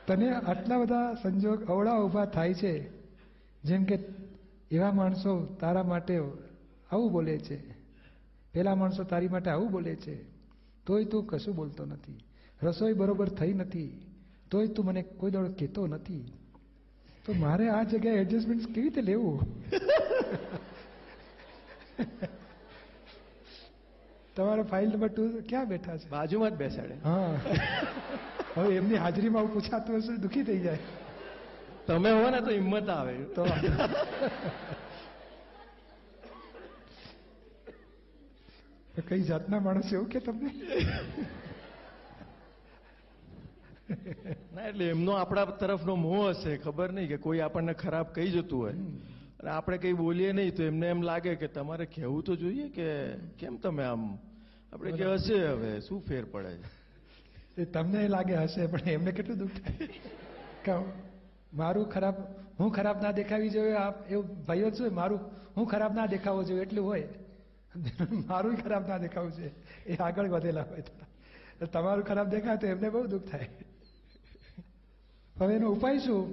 તને 0.08 0.34
આટલા 0.34 0.78
બધા 0.78 1.16
સંજોગ 1.24 1.66
અવળા 1.66 2.00
ઊભા 2.00 2.26
થાય 2.26 2.54
છે. 2.54 3.05
જેમ 3.66 3.84
કે 3.84 4.00
એવા 4.72 4.92
માણસો 4.92 5.46
તારા 5.46 5.84
માટે 5.84 6.22
આવું 6.92 7.12
બોલે 7.12 7.38
છે. 7.38 7.76
પેલા 8.54 8.76
માણસો 8.76 9.04
તારી 9.04 9.28
માટે 9.28 9.50
આવું 9.50 9.72
બોલે 9.72 9.96
છે. 9.96 10.24
તોય 10.86 11.06
તું 11.06 11.28
કશું 11.28 11.56
બોલતો 11.56 11.86
નથી. 11.86 12.20
રસોઈ 12.64 12.94
બરોબર 12.94 13.30
થઈ 13.30 13.54
નથી. 13.54 14.06
તોય 14.52 14.68
તું 14.68 14.86
મને 14.86 15.02
કોઈ 15.02 15.32
દોડ 15.32 15.52
કહેતો 15.52 15.88
નથી. 15.88 16.34
તો 17.26 17.34
મારે 17.34 17.70
આ 17.70 17.84
જગ્યાએ 17.84 18.16
એડજસ્ટમેન્ટ 18.16 18.66
કેવી 18.66 18.82
રીતે 18.82 19.02
લેવું? 19.02 19.64
તમારો 24.36 24.64
ફાઇલ 24.64 24.90
નંબર 24.90 25.08
ટુ 25.08 25.30
ક્યાં 25.50 25.68
બેઠા 25.68 25.98
છે? 25.98 26.10
બાજુમાં 26.10 26.52
જ 26.52 26.54
બેસાડે. 26.54 26.94
હા. 27.04 27.40
હવે 28.58 28.76
એમની 28.76 28.96
હાજરીમાં 28.96 29.54
પૂછાતું 29.54 29.98
હશે 29.98 30.18
દુઃખી 30.18 30.44
થઈ 30.44 30.60
જાય. 30.60 30.78
તમે 31.88 32.12
હો 32.12 32.30
ને 32.30 32.42
તો 32.42 32.52
હિંમત 32.52 32.90
આવે. 32.90 33.14
તો 33.36 33.46
કઈ 39.10 39.24
જાતના 39.24 39.60
માણસ 39.60 39.94
એવું 39.94 40.10
કે 40.10 40.20
તમને? 40.20 40.52
ના 44.54 44.68
એટલે 44.70 44.90
એમનો 44.90 45.12
આપણા 45.18 45.58
તરફનો 45.64 45.96
મોહ 45.96 46.30
હશે 46.30 46.58
ખબર 46.58 46.92
નહીં 46.92 47.10
કે 47.10 47.18
કોઈ 47.26 47.42
આપણને 47.48 47.74
ખરાબ 47.74 48.08
કહી 48.16 48.32
જતું 48.32 48.60
હોય. 48.60 48.76
અને 49.40 49.50
આપણે 49.50 49.78
કંઈ 49.78 49.94
બોલીએ 49.94 50.34
નહીં 50.34 50.56
તો 50.56 50.64
એમને 50.64 50.90
એમ 50.90 51.02
લાગે 51.02 51.36
કે 51.36 51.48
તમારે 51.48 51.86
કહેવું 51.86 52.24
તો 52.24 52.36
જોઈએ 52.36 52.70
કે 52.78 52.88
કેમ 53.40 53.58
તમે 53.58 53.84
આમ? 53.84 54.18
આપણે 54.74 54.92
કે 54.92 55.06
હશે 55.16 55.48
હવે 55.48 55.82
શું 55.82 56.02
ફેર 56.02 56.24
પડે? 56.34 56.58
તમને 57.74 58.08
લાગે 58.08 58.36
હશે 58.36 58.68
પણ 58.68 58.90
એમને 58.90 59.12
કેટલું 59.12 59.38
દુઃખ 59.38 59.60
થાય? 59.66 59.88
કે 60.66 60.74
મારું 61.56 61.90
ખરાબ 61.90 62.16
હું 62.60 62.72
ખરાબ 62.72 63.02
ના 63.02 63.12
દેખાવી 63.12 63.50
જોઈએ 63.50 63.76
આપ 63.76 64.12
એવું 64.12 64.46
ભાઈઓ 64.48 64.70
જ 64.70 64.90
મારું 64.92 65.22
હું 65.58 65.66
ખરાબ 65.68 65.94
ના 65.94 66.06
દેખાવો 66.06 66.44
જોઈએ 66.44 66.62
એટલું 66.62 66.86
હોય. 66.86 67.08
મારું 68.28 68.56
ખરાબ 68.58 68.88
ના 68.88 68.98
દેખાવું 68.98 69.32
છે 69.32 69.48
એ 69.86 69.96
આગળ 70.00 70.30
વધેલા 70.30 70.64
હોય 70.64 70.84
તમારું 71.68 72.04
ખરાબ 72.04 72.28
દેખાય 72.30 72.58
તો 72.58 72.68
એમને 72.68 72.90
બહુ 72.90 73.08
દુઃખ 73.08 73.28
થાય. 73.32 73.50
હવે 75.36 75.54
એનો 75.56 75.72
ઉપાય 75.72 76.00
શું? 76.00 76.24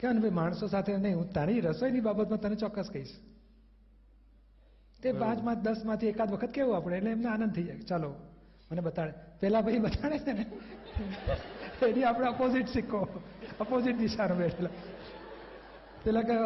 કે 0.00 0.12
ને 0.12 0.20
ભાઈ 0.20 0.30
માણસો 0.30 0.66
સાથે 0.66 0.92
નહીં 0.96 1.16
હું 1.16 1.32
તારી 1.32 1.60
રસોઈની 1.60 2.00
બાબતમાં 2.00 2.40
તને 2.40 2.56
ચોક્કસ 2.56 2.90
કહીશ. 2.90 3.14
તે 5.02 5.12
પાંચમાં 5.12 5.62
દસમાંથી 5.62 6.08
એકાદ 6.08 6.30
વખત 6.30 6.50
કેવું 6.50 6.76
આપણે? 6.76 6.96
એટલે 6.96 7.10
એમને 7.10 7.28
આનંદ 7.28 7.52
થઈ 7.54 7.64
જાય. 7.64 7.82
ચાલો. 7.82 8.10
મને 8.74 8.80
બતાડે. 8.80 9.12
પેલા 9.40 9.60
ભાઈ 9.60 9.78
બતાડે 9.78 10.18
છે 10.18 10.32
ને? 10.32 10.46
એની 11.88 12.04
આપણે 12.04 12.26
અપોઝિટ 12.26 12.68
શીખો. 12.68 13.00
અપોઝિટ 13.60 13.96
દિશાનો 13.98 14.34
બેઠેલા 14.34 14.70
પેલા 16.04 16.20
કે 16.20 16.36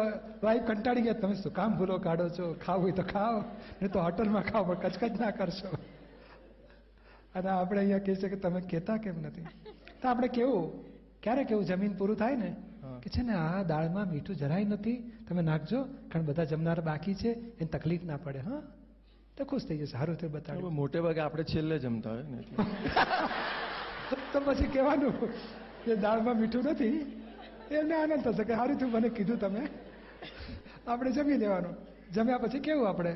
વાઈફ 0.43 0.63
કંટાળી 0.63 1.01
ગયા. 1.01 1.13
તમે 1.13 1.35
શું 1.35 1.53
કામ 1.53 1.77
ભૂલો 1.77 1.97
કાઢો 1.97 2.29
છો? 2.29 2.55
ખાવ 2.65 2.81
હોય 2.81 2.91
તો 2.91 3.03
ખાઓ 3.03 3.39
નહીં 3.39 3.91
તો 3.91 3.99
હોટલમાં 3.99 4.43
ખાઓ 4.43 4.63
પણ 4.63 4.73
કચકચ 4.73 5.19
ના 5.19 5.31
કરશો. 5.31 5.67
અને 7.35 7.49
આપણે 7.49 7.79
અહીંયા 7.79 7.97
કહે 7.97 8.15
છે 8.15 8.29
કે 8.29 8.35
તમે 8.35 8.61
કહેતા 8.61 8.97
કેમ 8.97 9.21
નથી? 9.21 9.41
તો 10.01 10.09
આપણે 10.09 10.27
કેવું? 10.27 10.85
ક્યારે 11.23 11.43
કેવું? 11.43 11.65
જમીન 11.65 11.93
પૂરું 11.93 12.15
થાય 12.15 12.35
ને? 12.35 12.55
કે 13.03 13.09
છે 13.09 13.21
ને 13.21 13.33
આ 13.33 13.63
દાળમાં 13.63 14.07
મીઠું 14.09 14.35
જરાય 14.35 14.65
નથી. 14.65 14.97
તમે 15.29 15.41
નાખજો. 15.41 15.83
કારણ 15.83 16.25
બધા 16.25 16.43
જમનાર 16.43 16.81
બાકી 16.81 17.13
છે. 17.13 17.29
એને 17.29 17.65
તકલીફ 17.65 18.03
ના 18.03 18.17
પડે. 18.17 18.39
હા. 18.39 18.61
તો 19.39 19.45
ખુશ 19.45 19.65
થઈ 19.65 19.77
જશે 19.77 19.91
સારું 19.91 20.15
થયું 20.17 20.31
બતાડ્યું. 20.31 20.73
મોટે 20.73 20.99
ભાગે 20.99 21.19
આપણે 21.19 21.43
છેલ્લે 21.43 21.75
જમતા 21.79 22.09
હોય 22.09 22.23
ને 22.23 22.39
તો 24.33 24.39
પછી 24.39 24.67
કહેવાનું 24.67 25.13
કે 25.85 25.95
દાળમાં 25.95 26.37
મીઠું 26.41 26.63
નથી 26.63 26.97
એમને 27.71 27.95
આનંદ 27.95 28.23
થશે 28.23 28.43
કે 28.43 28.53
સારું 28.55 28.77
થયું 28.77 28.91
મને 28.91 29.09
કીધું 29.09 29.39
તમે. 29.39 29.63
આપણે 30.87 31.11
જમી 31.11 31.37
લેવાનું. 31.37 31.75
જમ્યા 32.13 32.37
પછી 32.37 32.59
કેવું 32.59 32.89
આપણે? 32.89 33.13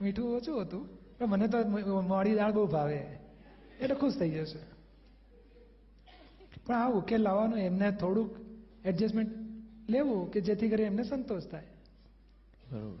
મીઠું 0.00 0.36
ઓછું 0.36 0.62
હતું 0.62 0.84
પણ 1.18 1.28
મને 1.28 1.48
તો 1.48 1.58
મોડી 2.02 2.34
દાળ 2.34 2.52
બહુ 2.52 2.66
ભાવે. 2.66 2.98
એટલે 3.80 3.94
ખુશ 3.94 4.16
થઈ 4.18 4.30
જશે. 4.30 4.58
પણ 6.66 6.74
આ 6.74 6.88
ઉકેલ 6.90 7.22
લાવવાનું 7.22 7.58
એમને 7.58 7.92
થોડુંક 7.92 8.32
એડજસ્ટમેન્ટ 8.84 9.32
લેવું 9.90 10.30
કે 10.32 10.40
જેથી 10.40 10.68
કરી 10.68 10.82
એમને 10.82 11.04
સંતોષ 11.04 11.46
થાય. 11.46 11.70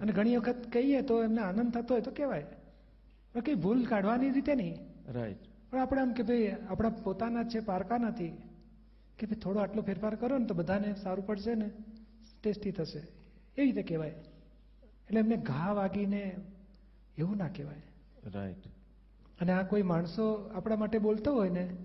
અને 0.00 0.12
ઘણી 0.12 0.36
વખત 0.36 0.70
કહીએ 0.72 1.02
તો 1.02 1.22
એમને 1.22 1.40
આનંદ 1.40 1.72
થતો 1.74 1.94
હોય 1.94 2.02
તો 2.02 2.10
કહેવાય. 2.10 2.46
કંઈ 3.40 3.54
ભૂલ 3.54 3.84
કાઢવાની 3.86 4.30
રીતે 4.30 4.54
નહીં. 4.54 4.76
રાઈટ 5.12 5.38
પણ 5.70 5.78
આપણે 5.78 6.00
આમ 6.00 6.12
કે 6.12 6.22
ભાઈ 6.22 6.54
આપણા 6.68 6.88
પોતાના 6.88 7.44
છે 7.44 7.60
પારકા 7.60 7.98
નથી. 7.98 8.28
કે 9.18 9.26
ભાઈ 9.26 9.40
થોડો 9.40 9.60
આટલો 9.60 9.82
ફેરફાર 9.82 10.14
કરો 10.14 10.38
ને 10.38 10.46
તો 10.46 10.54
બધાને 10.54 10.94
સારું 10.94 11.26
પડશે 11.26 11.54
ને 11.54 11.70
ટેસ્ટી 12.42 12.70
થશે. 12.70 12.98
એવી 12.98 13.64
રીતે 13.64 13.82
કહેવાય. 13.82 14.10
એટલે 15.08 15.20
એમને 15.20 15.36
ઘા 15.36 15.72
વાગીને 15.72 16.36
એવું 17.18 17.36
ના 17.36 17.48
કહેવાય. 17.48 17.82
રાઈટ 18.34 18.66
અને 19.40 19.52
આ 19.52 19.62
કોઈ 19.62 19.82
માણસો 19.82 20.50
આપણા 20.54 20.76
માટે 20.76 20.98
બોલતો 20.98 21.34
હોય 21.34 21.48
ને 21.48 21.76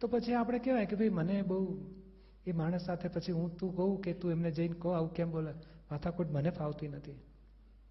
તો 0.00 0.08
પછી 0.08 0.34
આપણે 0.34 0.58
કહેવાય 0.58 0.86
કે 0.86 0.96
ભાઈ 0.96 1.08
મને 1.08 1.42
બહુ 1.42 1.78
એ 2.46 2.52
માણસ 2.52 2.84
સાથે 2.84 3.08
પછી 3.08 3.32
હું 3.32 3.56
તું 3.56 3.76
કહું 3.76 4.00
કે 4.00 4.12
તું 4.12 4.30
એમને 4.30 4.50
જઈને 4.50 4.74
કહો 4.78 4.90
આવું 4.90 5.12
કેમ 5.12 5.30
બોલે? 5.30 5.52
માથાકૂટ 5.90 6.30
મને 6.30 6.50
ફાવતી 6.50 6.88
નથી. 6.88 7.12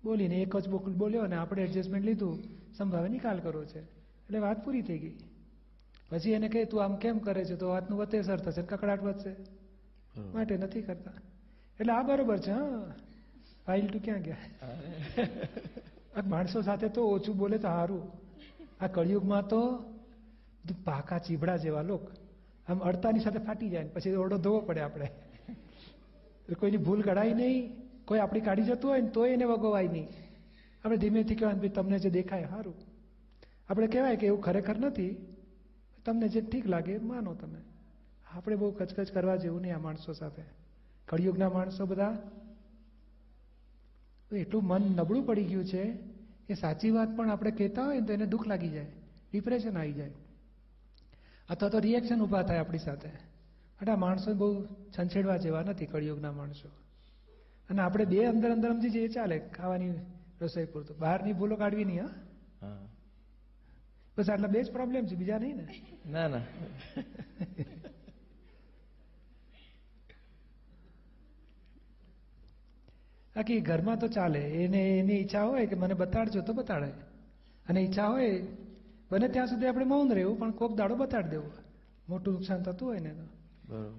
બોલીને 0.08 0.38
એક 0.42 0.58
જ 0.58 0.70
બોકલ 0.70 0.94
બોલ્યો 0.94 1.22
અને 1.22 1.36
આપણે 1.36 1.64
એડજસ્ટમેન્ટ 1.64 2.06
લીધું. 2.06 2.36
સંભાવે 2.78 3.10
નિકાલ 3.10 3.40
કરવો 3.40 3.64
છે. 3.66 3.82
એટલે 3.82 4.40
વાત 4.40 4.64
પૂરી 4.66 4.82
થઈ 4.82 5.00
ગઈ. 5.00 5.16
પછી 6.10 6.32
એને 6.32 6.50
કહે 6.50 6.66
તું 6.66 6.84
આમ 6.84 6.96
કેમ 6.96 7.18
કરે 7.20 7.44
છે? 7.46 7.56
તો 7.56 7.70
વાતનું 7.70 8.00
વતેસર 8.00 8.38
થશે 8.38 8.62
કકડાટ 8.62 9.04
વધશે. 9.04 9.34
માટે 10.34 10.58
નથી 10.58 10.82
કરતા. 10.82 11.14
એટલે 11.80 11.94
આ 11.94 12.04
બરોબર 12.04 12.38
છે 12.38 12.52
હા. 12.52 12.94
ફાઇલ 13.66 13.88
તું 13.88 14.02
ક્યાં 14.02 14.22
ગયા? 14.22 14.38
માણસો 16.28 16.62
સાથે 16.62 16.88
તો 16.90 17.02
ઓછું 17.08 17.38
બોલે 17.38 17.58
તો 17.58 17.68
સારું 17.68 18.04
આ 18.80 18.88
કળિયુગમાં 18.88 19.48
તો 19.48 19.62
પાકા 20.86 21.18
ચીબડા 21.18 21.58
જેવા 21.58 21.82
લોક. 21.82 22.06
આમ 22.68 22.80
અડતાની 22.80 23.20
સાથે 23.20 23.40
ફાટી 23.40 23.70
જાય 23.70 23.84
ને 23.84 23.90
પછી 23.90 24.16
ઓરડો 24.16 24.38
ધોવો 24.38 24.60
પડે 24.60 24.82
આપણે. 24.82 25.08
કોઈની 26.60 26.78
ભૂલ 26.78 27.02
કઢાય 27.02 27.34
નહીં. 27.34 27.87
કોઈ 28.08 28.20
આપણી 28.20 28.42
કાઢી 28.42 28.64
જતું 28.64 28.92
હોય 28.92 29.02
ને 29.02 29.10
તોય 29.10 29.34
એને 29.34 29.46
વગોવાય 29.46 29.88
નહીં. 29.88 30.08
આપણે 30.86 30.98
ધીમેથી 30.98 31.36
કહેવાય 31.36 31.56
ભાઈ 31.56 31.70
તમને 31.70 32.00
જે 32.00 32.10
દેખાય 32.10 32.46
સારું 32.46 32.76
આપણે 33.70 33.88
કહેવાય 33.88 34.16
કે 34.16 34.28
એવું 34.28 34.42
ખરેખર 34.42 34.78
નથી, 34.78 35.16
તમને 36.06 36.28
જે 36.28 36.42
ઠીક 36.42 36.68
લાગે 36.68 36.98
માનો 36.98 37.34
તમે. 37.34 37.60
આપણે 38.32 38.56
બહુ 38.56 38.72
કચકચ 38.72 39.12
કરવા 39.12 39.36
જેવું 39.36 39.62
નહીં 39.62 39.76
આ 39.76 39.80
માણસો 39.80 40.14
સાથે. 40.14 40.44
કળિયુગના 41.08 41.50
માણસો 41.50 41.86
બધા. 41.86 42.18
એટલું 44.32 44.64
મન 44.64 44.82
નબળું 44.82 45.26
પડી 45.26 45.44
ગયું 45.44 45.66
છે 45.66 45.84
કે 46.48 46.54
સાચી 46.54 46.90
વાત 46.92 47.16
પણ 47.18 47.30
આપણે 47.30 47.52
કહેતા 47.52 47.86
હોય 47.86 48.00
ને 48.00 48.08
તો 48.08 48.14
એને 48.14 48.26
દુઃખ 48.26 48.48
લાગી 48.48 48.70
જાય 48.70 48.86
ડિપ્રેશન 49.32 49.78
આવી 49.78 49.94
જાય. 49.94 50.12
અથવા 51.50 51.70
તો 51.70 51.80
રિએક્શન 51.80 52.22
ઊભા 52.22 52.44
થાય 52.44 52.58
આપણી 52.58 52.78
સાથે. 52.78 53.10
એટલે 53.10 53.94
આ 53.94 53.96
માણસો 53.96 54.34
બહુ 54.34 54.66
છંછેડવા 54.66 55.38
જેવા 55.38 55.62
નથી 55.62 55.86
કળિયુગના 55.86 56.32
માણસો. 56.32 56.70
અને 57.70 57.82
આપણે 57.82 58.06
બે 58.06 58.26
અંદર 58.26 58.52
અંદર 58.52 58.72
સમજી 58.72 58.90
જઈએ 58.90 59.08
ચાલે 59.08 59.40
ખાવાની 59.40 59.94
રસોઈ 60.42 60.66
પૂરતું. 60.66 60.98
બહારની 60.98 61.34
ભૂલો 61.34 61.56
કાઢવી 61.56 61.86
નહીં 61.86 62.06
હા. 62.62 62.78
બસ 64.18 64.30
આટલા 64.30 64.48
બે 64.48 64.64
જ 64.64 64.72
પ્રોબ્લેમ 64.72 65.06
છે 65.06 65.16
બીજા 65.16 65.38
નહીં 65.38 65.58
ને? 65.58 65.66
ના 66.12 66.28
ના. 66.28 66.42
બાકી 73.36 73.60
ઘરમાં 73.62 74.00
તો 74.00 74.08
ચાલે. 74.08 74.40
એને 74.40 75.00
એની 75.00 75.14
ઈચ્છા 75.14 75.44
હોય 75.44 75.66
કે 75.66 75.76
મને 75.76 75.94
બતાડજો 75.94 76.42
તો 76.42 76.54
બતાડે. 76.54 76.92
અને 77.70 77.80
ઈચ્છા 77.82 78.08
હોય 78.08 78.42
બને 79.12 79.28
ત્યાં 79.28 79.48
સુધી 79.48 79.66
આપણે 79.66 79.86
મૌન 79.86 80.14
રહેવું 80.14 80.40
પણ 80.40 80.52
કોક 80.52 80.76
દાડો 80.76 80.96
બતાડી 80.96 81.30
દેવું. 81.30 81.52
મોટું 82.10 82.34
નુકસાન 82.34 82.64
થતું 82.64 82.88
હોય 82.88 83.00
ને 83.00 83.12
તો. 83.14 83.26
બરોબર. 83.68 83.94